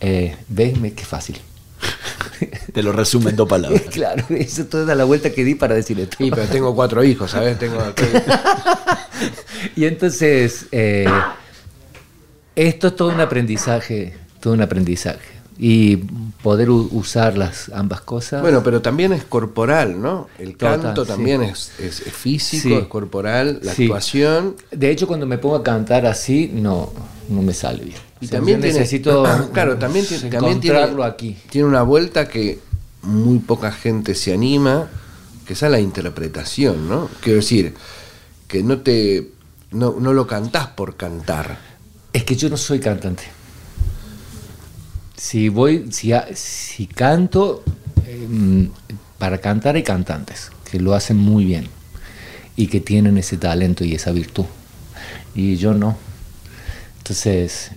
[0.00, 1.38] eh, venme, qué fácil.
[2.72, 3.82] Te lo resume en dos palabras.
[3.92, 6.16] claro, eso toda la vuelta que di para decir esto.
[6.18, 7.58] Sí, pero tengo cuatro hijos, ¿sabes?
[7.58, 7.78] Tengo
[9.76, 11.06] y entonces, eh,
[12.56, 15.31] esto es todo un aprendizaje, todo un aprendizaje.
[15.58, 15.96] Y
[16.42, 18.40] poder usar las ambas cosas.
[18.42, 20.28] Bueno, pero también es corporal, ¿no?
[20.38, 21.08] El Total, canto sí.
[21.10, 22.74] también es, es- es físico, Sí.
[22.74, 23.84] es corporal, la Sí.
[23.84, 24.56] actuación.
[24.70, 26.92] de hecho, cuando me pongo a cantar así, no,
[27.28, 27.98] no me sale bien.
[28.20, 31.36] Y O sea, también tiene, necesito claro, también, tiene- también tiene, aquí.
[31.50, 32.58] tiene una vuelta que
[33.02, 34.88] muy poca gente se anima,
[35.46, 37.08] que es a la interpretación, ¿no?
[37.20, 37.74] Quiero decir,
[38.48, 39.28] que no te
[39.72, 41.58] no, no lo cantás por cantar.
[42.12, 43.22] Es que yo no soy cantante.
[45.16, 47.62] Si voy, si, si canto,
[48.06, 48.70] em,
[49.18, 51.68] para cantar hay cantantes que lo hacen muy bien
[52.56, 54.46] y que tienen ese talento y esa virtud.
[55.34, 55.96] Y yo no.
[56.98, 57.72] Entonces,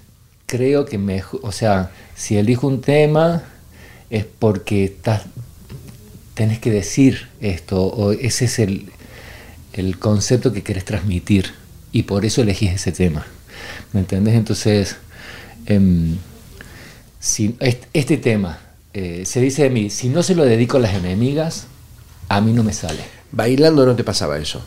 [0.46, 3.44] creo que mejor, o sea, si elijo un tema
[4.10, 5.24] es porque estás,
[6.34, 8.92] tenés que decir esto, o ese es el,
[9.74, 11.54] el concepto que querés transmitir,
[11.92, 13.26] y por eso elegís ese tema.
[13.94, 14.36] ¿Me entendés?
[14.36, 14.98] Entonces,
[15.66, 16.18] em,
[17.26, 17.56] si
[17.94, 18.60] este tema
[18.94, 21.66] eh, se dice de mí, si no se lo dedico a las enemigas,
[22.30, 23.00] a mí no me sale.
[23.32, 24.62] Bailando no te pasaba eso.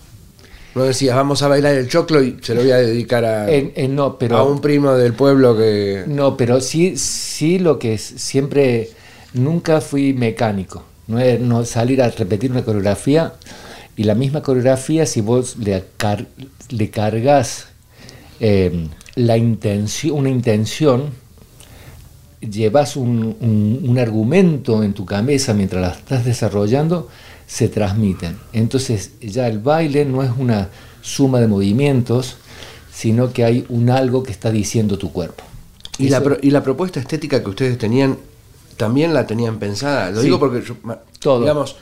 [0.75, 3.73] No decías, vamos a bailar el choclo y se lo voy a dedicar a, En-
[3.77, 6.03] en- no, pero a un primo del pueblo que...
[6.09, 8.91] No, pero sí, sí lo que es, siempre,
[9.35, 10.83] nunca fui mecánico.
[11.07, 13.35] No, es- no salir a repetir una coreografía
[13.97, 16.27] y la misma coreografía, si vos le, car-
[16.71, 17.67] le cargas
[18.41, 21.11] eh, la intención, una intención,
[22.41, 27.09] llevas un, un- un argumento en tu cabeza mientras la estás desarrollando,
[27.47, 28.37] se transmiten.
[28.53, 30.69] Entonces ya el baile no es una
[31.03, 32.37] suma de movimientos,
[32.93, 35.45] sino que hay un algo que está diciendo tu cuerpo.
[35.99, 38.19] ¿Y la, pro- y la propuesta estética que ustedes tenían,
[38.77, 40.11] también la tenían pensada.
[40.11, 40.27] Lo Sí.
[40.27, 40.77] digo porque, yo-
[41.19, 41.41] Todo.
[41.41, 41.77] digamos,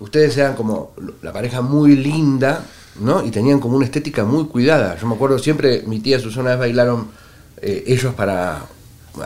[0.00, 2.64] ustedes eran como la pareja muy linda,
[3.00, 3.24] ¿no?
[3.24, 4.96] Y tenían como una estética muy cuidada.
[5.00, 7.08] Yo me acuerdo siempre, mi tía Susana bailaron
[7.62, 8.64] eh, ellos para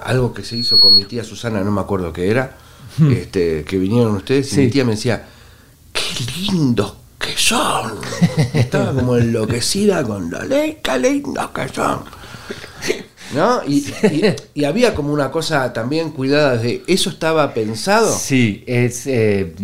[0.04, 2.56] algo que se hizo con mi tía Susana, no me acuerdo qué era,
[3.10, 4.60] este, que vinieron ustedes y Sí.
[4.62, 5.26] mi tía me decía,
[5.92, 6.02] qué
[6.52, 7.92] lindos que son.
[8.54, 12.00] Estaba como enloquecida con lo le- qué lindos que son.
[13.34, 13.60] ¿No?
[13.66, 18.10] Y, y- y había como una cosa también cuidada de eso estaba pensado.
[18.16, 19.54] Sí, es, eh,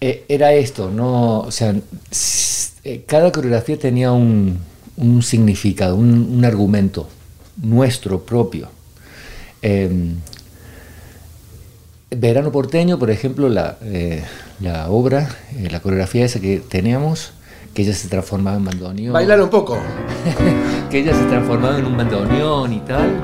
[0.00, 1.40] eh, era esto, ¿no?
[1.40, 1.74] O sea,
[2.84, 4.58] eh, cada coreografía tenía un,
[4.96, 7.08] un significado, un, un argumento
[7.62, 8.70] nuestro propio.
[9.62, 10.14] Eh,
[12.10, 14.24] Verano porteño, por ejemplo, la, eh,
[14.58, 17.32] la obra, eh, la coreografía esa que teníamos,
[17.72, 19.12] que ella se transformaba en bandoneón.
[19.12, 19.78] Bailar un poco.
[20.90, 23.20] que ella se transformaba en un bandoneón y tal,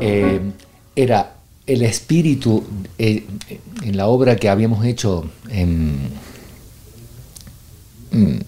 [0.00, 0.40] eh,
[0.96, 1.34] era
[1.68, 2.64] el espíritu
[2.98, 3.26] eh,
[3.82, 6.10] en la obra que habíamos hecho en
[8.10, 8.38] mm,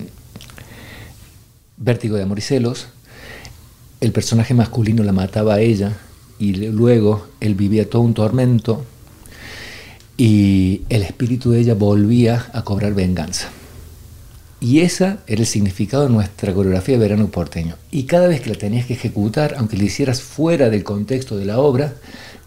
[1.76, 2.88] Vértigo de Amor y Celos,
[4.00, 5.96] el personaje masculino la mataba a ella
[6.42, 8.84] y luego él vivía todo un tormento
[10.16, 13.48] y el espíritu de ella volvía a cobrar venganza.
[14.60, 17.76] Y esa era el significado de nuestra coreografía de verano porteño.
[17.92, 21.44] Y cada vez que la tenías que ejecutar, aunque la hicieras fuera del contexto de
[21.44, 21.94] la obra,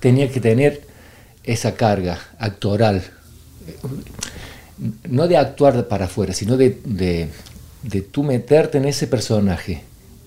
[0.02, 0.82] tenía que tener
[1.46, 3.02] esa carga actoral.
[5.10, 9.84] No de actuar para afuera, sino de, de tú meterte en ese personaje.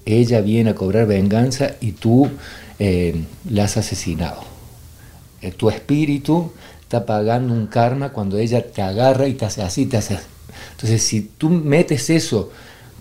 [0.06, 2.30] Ella viene a cobrar venganza y tú
[2.78, 4.40] eh, la has asesinado.
[5.42, 9.86] Eh, tu espíritu está pagando un karma cuando ella te agarra y te hace así,
[9.86, 10.26] te hace así.
[10.72, 12.50] Entonces, si tú metes eso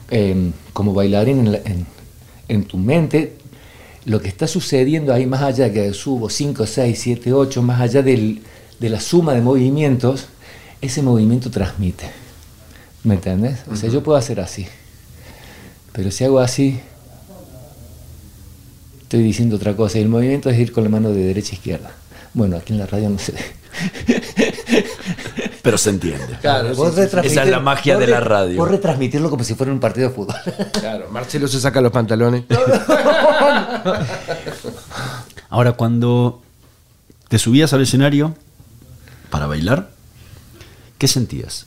[0.09, 1.85] eh, como bailarín en, la- en-
[2.47, 3.33] en tu mente,
[4.05, 7.81] lo que está sucediendo ahí, más allá de que subo 5, 6, 7, 8, más
[7.81, 8.41] allá del-
[8.79, 10.27] de la suma de movimientos,
[10.81, 12.05] ese movimiento transmite.
[13.03, 13.59] ¿Me entiendes?
[13.71, 14.65] O sea, yo puedo hacer así.
[15.91, 16.79] Pero si hago así,
[19.07, 19.97] estoy diciendo otra cosa.
[19.97, 21.91] Y el movimiento es ir con la mano de derecha a izquierda.
[22.33, 23.33] Bueno, aquí en la radio no sé.
[25.61, 26.37] Pero se entiende.
[26.41, 28.57] Claro, Esa es la magia de la radio.
[28.57, 30.35] Vos retransmitirlo como si fuera un partido de fútbol.
[30.73, 32.43] Claro, Marcelo se saca los pantalones.
[35.49, 36.41] Ahora, cuando
[37.29, 38.35] te subías al escenario
[39.29, 39.89] para bailar,
[40.97, 41.65] ¿qué sentías?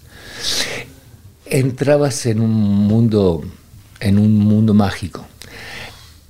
[1.47, 3.43] entrabas en un mundo
[3.99, 5.27] en un mundo mágico.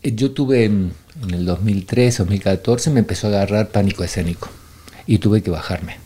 [0.02, 4.48] Eh, Yo tuve en, en el 2013, 2014 me empezó a agarrar pánico escénico
[5.06, 5.96] y tuve que bajarme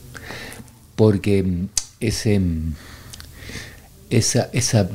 [0.97, 1.69] porque mm,
[2.01, 2.75] ese mm,
[4.11, 4.89] esa esa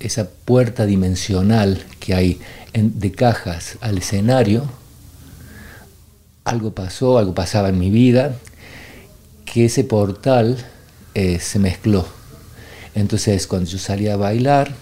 [0.00, 2.40] esa puerta dimensional que hay
[2.72, 4.68] de cajas al escenario
[6.44, 8.36] algo pasó, algo pasaba en mi vida
[9.44, 10.56] que ese portal
[11.14, 12.06] eh, se mezcló.
[12.94, 14.74] Entonces, cuando yo salía a bailar,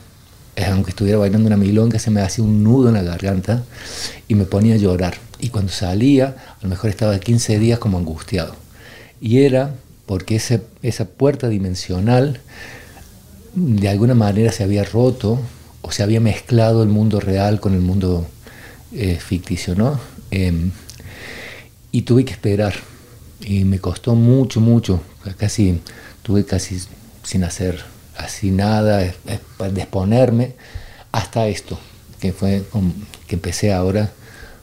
[0.64, 3.64] aunque estuviera bailando una milonga, se me hacía un nudo en la garganta
[4.29, 5.14] y me ponía a llorar.
[5.38, 8.55] Y cuando salía, a lo mejor estaba 15 días como angustiado.
[9.21, 9.75] Y era
[10.07, 12.40] porque ese- esa puerta dimensional
[13.55, 15.40] de alguna manera se había roto
[15.83, 18.26] o se había mezclado el mundo real con el mundo
[18.93, 19.99] eh, ficticio, ¿no?
[20.31, 20.70] Em,
[21.93, 22.74] y tuve que esperar.
[23.41, 25.01] Y me costó mucho, mucho.
[25.37, 25.81] Casi,
[26.22, 26.81] tuve casi
[27.22, 27.85] sin hacer
[28.19, 29.12] así nada,
[29.57, 30.53] para disponerme
[31.12, 31.79] hasta esto,
[32.21, 32.62] que fue
[33.27, 34.12] que empecé ahora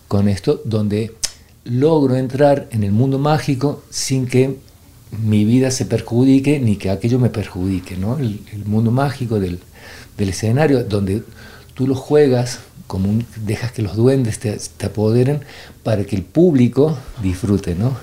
[0.08, 1.14] con esto, donde
[1.66, 4.58] logro entrar en el mundo mágico sin que
[5.22, 8.18] mi vida se perjudique ni que aquello me perjudique, ¿no?
[8.18, 9.60] El, mundo mágico del,
[10.18, 11.24] del escenario, donde
[11.74, 15.42] tú lo juegas, como un- dejas que los duendes te, apoderen
[15.84, 17.96] para que el público disfrute, ¿no?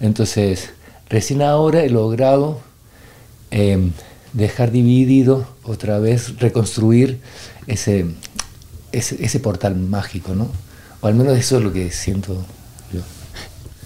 [0.00, 0.70] Entonces,
[1.08, 2.60] recién ahora he logrado
[3.50, 3.90] eh,
[4.32, 7.20] dejar dividido, otra vez reconstruir
[7.66, 8.06] ese,
[8.92, 10.48] ese, ese portal mágico, ¿no?
[11.00, 12.34] O al menos eso es lo que siento
[12.92, 13.00] yo.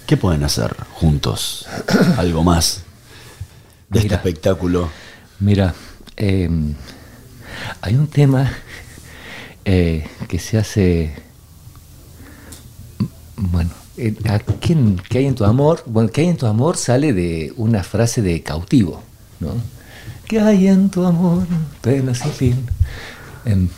[0.05, 1.65] ¿Qué pueden hacer juntos?
[2.17, 2.83] Algo más
[3.89, 4.89] de este espectáculo.
[5.39, 5.73] Mira,
[6.15, 6.49] eh,
[7.81, 8.51] hay un tema
[9.65, 11.13] eh, que se hace,
[13.35, 15.83] bueno, eh, ¿a quién- ¿qué hay en tu amor?
[15.85, 16.77] Bueno, ¿qué hay en tu amor?
[16.77, 19.01] Sale de una frase de cautivo,
[19.39, 19.53] ¿no?
[20.27, 21.47] ¿Qué hay en tu amor?
[21.81, 22.65] Pena sin fin.
[23.45, 23.69] Em,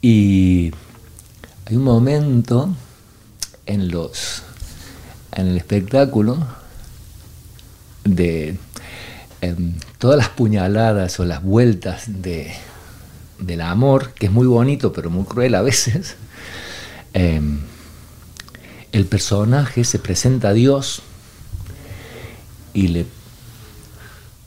[0.00, 0.70] y
[1.64, 2.72] hay un momento
[3.66, 4.44] en los
[5.32, 6.38] en el espectáculo
[8.04, 8.56] de
[9.40, 12.52] em, todas las puñaladas o las vueltas de,
[13.40, 16.14] del amor, que es muy bonito pero muy cruel a veces,
[17.14, 17.58] em,
[18.92, 21.02] el personaje se presenta a Dios
[22.72, 23.06] y le,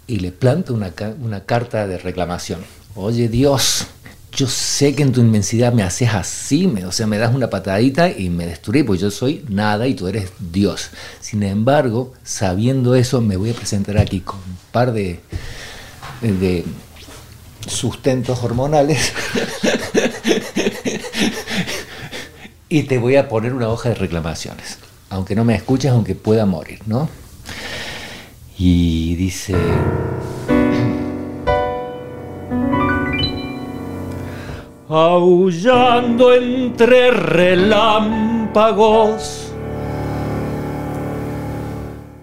[0.09, 0.91] y le planta una,
[1.21, 2.61] una carta de reclamación.
[2.95, 3.85] Oye Dios,
[4.31, 7.49] yo sé que en tu inmensidad me haces así, me, o sea, me das una
[7.49, 10.89] patadita y me destruí, porque yo soy nada y tú eres Dios.
[11.21, 15.19] Sin embargo, sabiendo eso, me voy a presentar aquí con un par de,
[16.21, 16.65] de
[17.67, 19.09] sustentos hormonales
[22.69, 24.79] y te voy a poner una hoja de reclamaciones,
[25.11, 27.07] aunque no me escuches, aunque pueda morir, ¿no?
[28.59, 29.55] Y dice...
[34.89, 39.53] aullando entre relámpagos,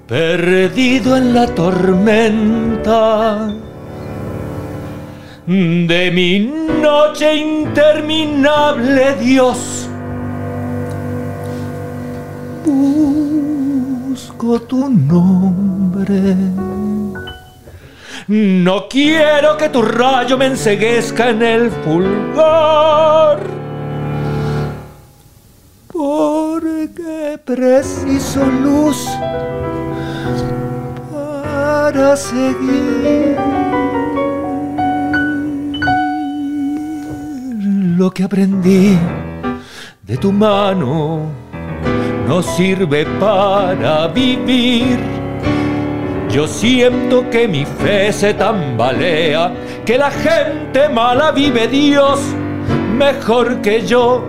[0.09, 3.55] perdido en la tormenta
[5.47, 6.51] de mi
[6.83, 9.89] noche interminable, Dios.
[14.39, 16.37] Tu nombre.
[18.29, 23.41] No quiero que tu rayo me enseguezca en el fulgor.
[25.91, 29.09] Porque preciso luz
[31.11, 33.37] para seguir
[37.97, 38.99] lo que aprendí
[40.03, 41.46] de tu mano
[42.27, 44.99] no sirve para vivir.
[46.29, 49.53] Yo siento que mi fe se tambalea,
[49.85, 52.21] que la gente mala vive Dios
[52.97, 54.25] mejor que yo.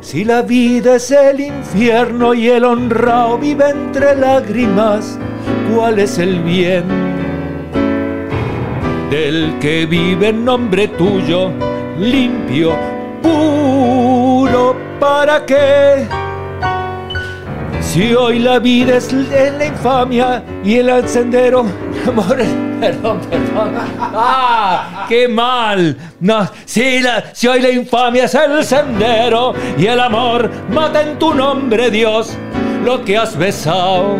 [0.00, 5.18] Si la vida es el infierno y el honrado vive entre lágrimas,
[5.74, 6.84] ¿cuál es el bien?
[9.10, 11.50] Del que vive en nombre tuyo,
[11.98, 12.76] limpio,
[13.22, 16.06] puro, ¿para qué?
[17.80, 21.66] Si hoy la vida es la infamia y el sendero,
[22.08, 22.38] amor,
[22.80, 23.74] perdón, perdón.
[24.00, 25.04] ¡Ah!
[25.08, 25.96] ¡Qué mal!
[26.20, 31.18] No, si, la- si hoy la infamia es el sendero y el amor mata en
[31.18, 32.34] tu nombre, Dios,
[32.84, 34.16] lo que has besado.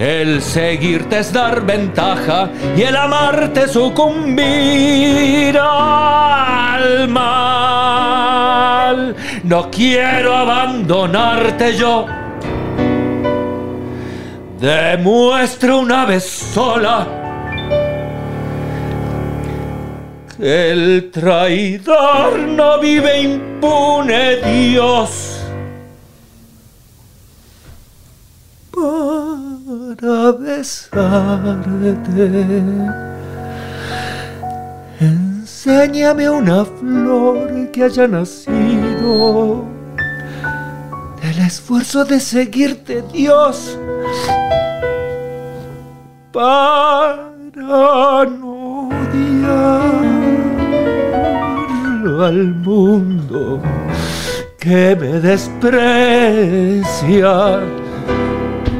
[0.00, 7.77] El seguirte es dar ventaja y el amarte sucumbir al mal.
[9.48, 12.04] No quiero abandonarte yo.
[14.60, 17.06] Demuestro una vez sola
[20.36, 25.40] que el traidor no vive impune, Dios.
[29.98, 31.96] para besarte.
[35.58, 39.64] Enséñame una flor que haya nacido
[41.20, 43.76] del esfuerzo de seguirte, Dios,
[46.32, 49.82] para no odiar
[52.24, 53.60] al mundo
[54.60, 55.74] que me desprecia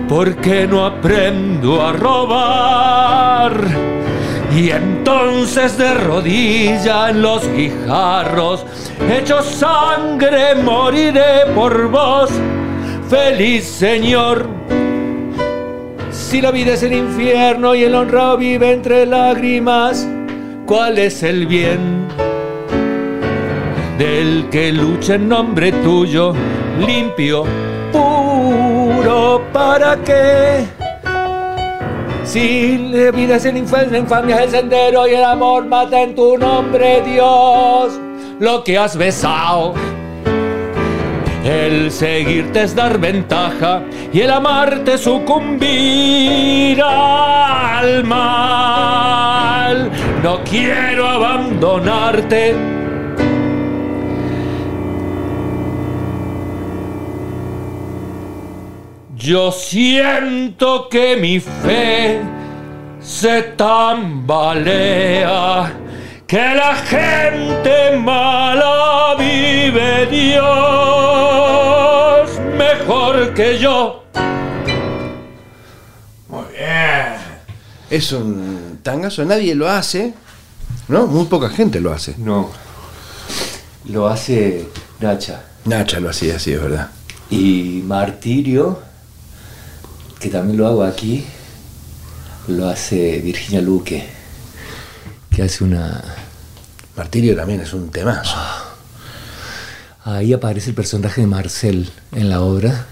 [0.09, 3.88] porque no aprendo a robar.
[4.59, 8.67] Y entonces de rodilla en los guijarros,
[9.09, 12.29] hecho sangre, moriré por vos,
[13.09, 14.49] feliz Señor.
[16.11, 20.09] Si la vida es el infierno y el honrado vive entre lágrimas,
[20.67, 22.09] ¿cuál es el bien?
[23.97, 26.35] Del que lucha en nombre tuyo,
[26.85, 27.45] limpio,
[27.93, 30.78] puro, ¿para qué?
[32.29, 36.03] Si la vida es el infierno, la infamia es el sendero y el amor mata
[36.03, 37.99] en tu nombre, Dios,
[38.39, 39.73] lo que has besado.
[41.43, 43.81] El seguirte es dar ventaja
[44.13, 49.91] y el amarte sucumbir al mal.
[50.23, 52.78] No quiero abandonarte.
[59.19, 62.21] Yo siento que mi fe
[63.01, 65.73] se tambalea,
[66.25, 70.41] que la gente mala vive Dios
[72.57, 74.05] mejor que yo.
[76.29, 77.17] Muy bien.
[77.91, 80.15] Es un tangazo, nadie lo hace,
[80.87, 81.09] ¿no?
[81.09, 82.15] Muy poca gente lo hace.
[82.19, 82.53] No,
[83.87, 84.69] lo hace
[85.01, 85.43] Nacha.
[85.65, 86.91] Nacha lo hacía así, es verdad.
[87.31, 88.87] Y Martirio,
[90.21, 91.25] que también lo hago aquí,
[92.49, 94.05] lo hace Virginia Luque,
[95.31, 96.03] que hace una...
[96.97, 98.37] Martirio también es un temazo.
[100.05, 102.87] Ahí aparece el personaje de Marcel en la obra,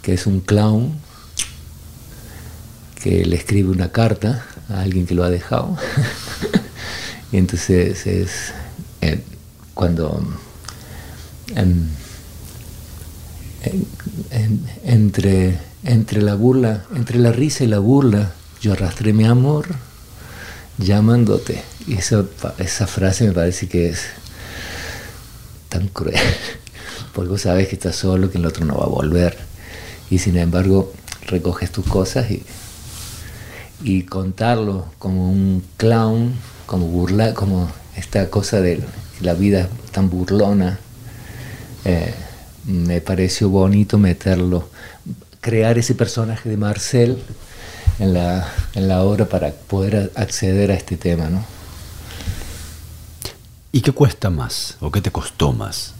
[0.00, 0.98] que es un clown
[3.02, 5.76] que le escribe una carta a alguien que lo ha dejado.
[7.32, 8.30] y entonces es
[9.02, 9.20] eh,
[9.74, 10.22] cuando
[11.56, 11.88] em,
[13.64, 13.86] en-
[14.30, 19.66] en- entre, entre la burla, entre la risa y la burla, yo arrastré mi amor
[20.78, 21.62] llamándote.
[21.86, 22.24] Y esa,
[22.58, 24.04] esa frase me parece que es
[25.68, 26.16] tan cruel,
[27.14, 29.36] porque sabes que estás solo, que el otro no va a volver,
[30.10, 30.92] y sin embargo
[31.26, 32.42] recoges tus cosas y,
[33.82, 36.34] y contarlo como un clown,
[36.66, 38.80] como burla, como esta cosa de
[39.20, 40.78] la vida tan burlona,
[41.84, 42.14] eh,
[42.64, 44.68] me pareció bonito meterlo,
[45.42, 47.18] crear ese personaje de Marcel
[47.98, 51.44] en la, en la obra para poder acceder a este tema, ¿no?
[53.72, 54.76] ¿Y qué cuesta más?
[54.80, 55.94] ¿O qué te costó más?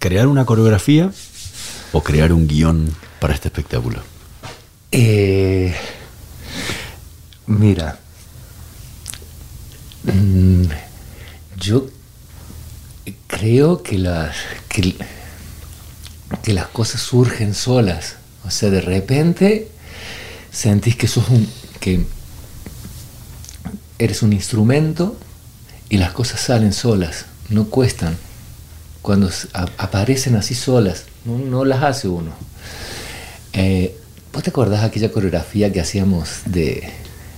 [0.00, 1.12] ¿Crear una coreografía
[1.92, 4.00] o crear un guion para este espectáculo?
[4.90, 5.72] Eh,
[7.46, 8.00] mira,
[10.02, 10.64] mm,
[11.58, 11.86] yo
[13.28, 14.34] creo que las,
[14.68, 14.96] que,
[16.44, 18.16] que las cosas surgen solas.
[18.46, 19.68] O sea, de repente
[20.52, 21.48] sentís que sos un,
[21.80, 22.04] que
[23.98, 25.16] eres un instrumento
[25.88, 28.16] y las cosas salen solas, no cuestan.
[29.00, 29.30] Cuando
[29.78, 32.32] aparecen así solas, no, no las hace uno.
[33.54, 33.96] Eh,
[34.32, 36.90] ¿Vos te acordás aquella coreografía que hacíamos de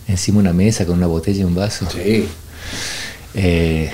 [0.08, 1.88] encima de una mesa con una botella y un vaso?
[1.90, 2.26] Sí.
[3.34, 3.88] Eh,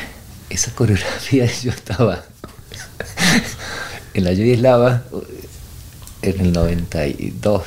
[0.48, 2.24] esa coreografía yo estaba
[4.14, 5.04] en la Yugoslava
[6.22, 7.62] en el 92.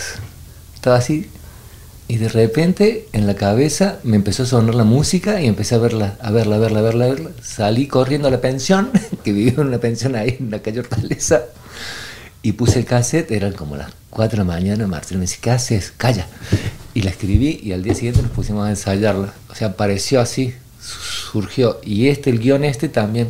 [0.75, 1.29] Estaba así
[2.07, 5.79] y de repente en la cabeza me empezó a sonar la música y empecé a
[5.79, 7.31] verla, a verla, a verla, a verla, a verla.
[7.41, 8.91] Salí corriendo a la pensión,
[9.23, 11.43] que vivía en una pensión ahí en la calle Hortaleza,
[12.43, 15.49] y puse el cassette, eran como las 4 de la mañana, Marcelo me dice, ¿qué
[15.49, 15.91] haces?
[15.97, 16.27] Calla.
[16.93, 19.33] Y la escribí y al día siguiente nos pusimos a ensayarla.
[19.49, 21.81] O sea, apareció así, surgió.
[21.83, 23.29] Y este, el guion este también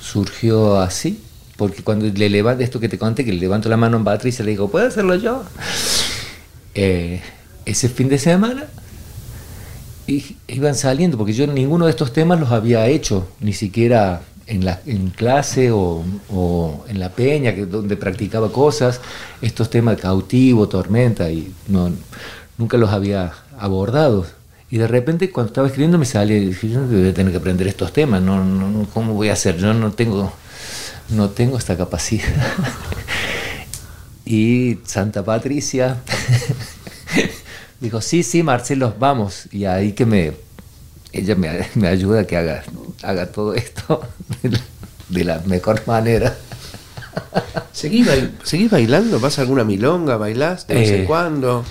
[0.00, 1.20] surgió así,
[1.58, 4.44] porque cuando le levanto, esto que te conté, que le levanto la mano a Patricia,
[4.44, 5.42] le digo, ¿puedo hacerlo yo?
[6.74, 7.20] Eh,
[7.66, 8.68] ese fin de semana
[10.46, 14.80] iban saliendo, porque yo ninguno de estos temas los había hecho, ni siquiera en, la,
[14.86, 19.00] en clase o, o en la peña, que, donde practicaba cosas,
[19.42, 21.90] estos temas de cautivo, tormenta, y no,
[22.56, 24.26] nunca los había abordado.
[24.70, 27.66] Y de repente cuando estaba escribiendo me sale, dije, yo voy a tener que aprender
[27.66, 29.56] estos temas, no, no, ¿cómo voy a hacer?
[29.56, 30.32] Yo no tengo,
[31.10, 32.26] no tengo esta capacidad.
[34.26, 35.96] y Santa Patricia
[37.80, 39.44] dijo, sí, sí, Marcelo, vamos.
[39.52, 40.32] Y ahí que me,
[41.12, 42.62] ella me, me ayuda a que haga,
[43.02, 44.02] haga todo esto
[44.42, 44.60] de la,
[45.08, 46.36] de la mejor manera.
[47.72, 49.18] ¿Seguís, bail- seguís bailando?
[49.18, 50.16] ¿Vas a alguna milonga?
[50.16, 51.64] ¿Bailás de vez en Eh, cuando?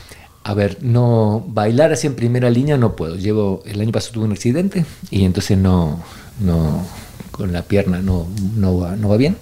[0.48, 3.18] A ver, no bailar así en primera línea no puedo.
[3.18, 6.02] Llevo el año pasado tuve un accidente y entonces no,
[6.40, 6.86] no
[7.32, 9.36] con la pierna no, no, va, no va bien.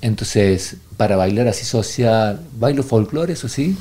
[0.00, 3.76] Entonces, para bailar así social, bailo folclore, eso sí,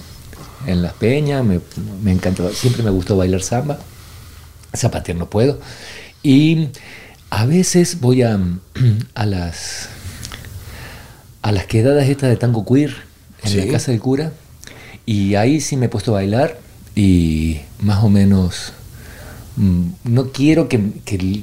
[0.68, 1.60] en las peñas, me,
[2.04, 3.80] me encanta, siempre me gustó bailar samba.
[4.78, 5.60] Zapatear no puedo.
[6.22, 6.70] Y
[7.32, 8.40] a veces voy a,
[9.16, 9.90] a las
[11.42, 12.94] a las quedadas estas de tango queer
[13.44, 13.58] en Sí.
[13.58, 14.34] la casa del cura
[15.14, 16.60] y ahí sí me he puesto a bailar
[16.96, 18.74] y más o menos
[19.58, 21.42] mm, no quiero que, que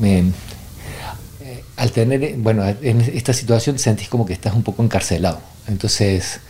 [0.00, 0.24] me
[1.40, 5.40] eh, al tener bueno en esta situación sentís como que estás un poco encarcelado.
[5.68, 6.40] Entonces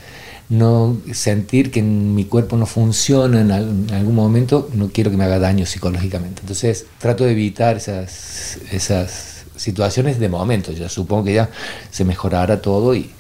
[0.49, 5.17] no sentir que mi cuerpo no funciona en, al- en algún momento no quiero que
[5.17, 6.41] me haga daño psicológicamente.
[6.43, 10.73] Entonces trato de evitar esas esas situaciones de momento.
[10.73, 11.51] Yo supongo que ya
[11.91, 13.11] se mejorará todo y,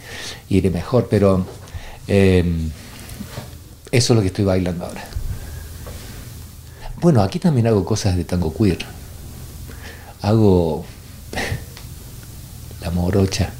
[0.49, 1.47] y iré mejor pero
[2.09, 2.45] eh,
[3.93, 5.05] eso es lo que estoy bailando ahora.
[7.01, 8.78] Bueno, aquí también hago cosas de tango queer.
[10.22, 10.84] Hago
[12.82, 13.51] la morocha.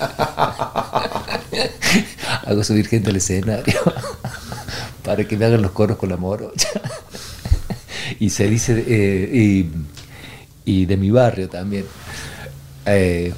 [2.46, 3.78] hago subir gente al escenario.
[5.04, 6.68] para que me hagan los coros con la morocha.
[8.18, 9.70] y se dice, eh, y,
[10.64, 11.84] y de mi barrio también.
[12.86, 13.32] Eh,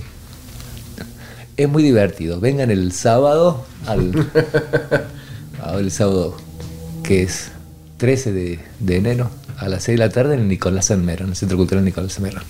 [1.57, 2.41] es muy divertido.
[2.41, 4.13] Vengan el sábado, al,
[5.79, 6.37] el sábado
[7.03, 7.51] que es
[7.99, 11.31] 13 de, de enero a las 6 de la tarde en el Nicolás Sanmero, en
[11.31, 12.41] el Centro Cultural Nicolás Sanmero.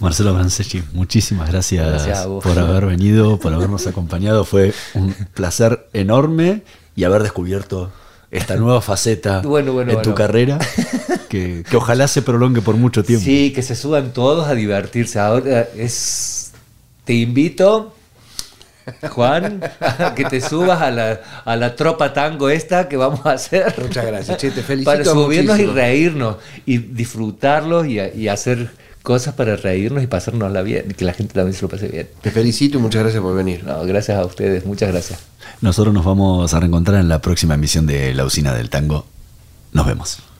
[0.00, 2.42] Marcelo Franceschi, muchísimas gracias, Gracias a vos.
[2.42, 4.44] por haber venido, por habernos acompañado.
[4.44, 6.62] Fue un placer enorme
[6.96, 7.92] y haber descubierto
[8.32, 10.58] esta nueva faceta Bueno, bueno, en tu carrera,
[11.28, 13.24] que, que ojalá se prolongue por mucho tiempo.
[13.24, 15.20] Sí, que se suban todos a divertirse.
[15.20, 16.50] Ahora es.
[17.04, 17.94] Te invito,
[19.10, 19.60] Juan,
[20.16, 23.74] que te subas a la, a la tropa tango esta que vamos a hacer.
[23.80, 28.70] Muchas gracias, che, te felicito Para subirnos y reírnos y disfrutarlos y, y hacer
[29.02, 30.86] cosas para reírnos y pasárnosla bien.
[30.90, 32.08] Y que la gente también se lo pase bien.
[32.20, 33.64] Te felicito y muchas gracias por venir.
[33.64, 35.20] No, gracias a ustedes, muchas gracias.
[35.60, 39.06] Nosotros nos vamos a reencontrar en la próxima emisión de La Usina del Tango.
[39.72, 40.31] Nos vemos.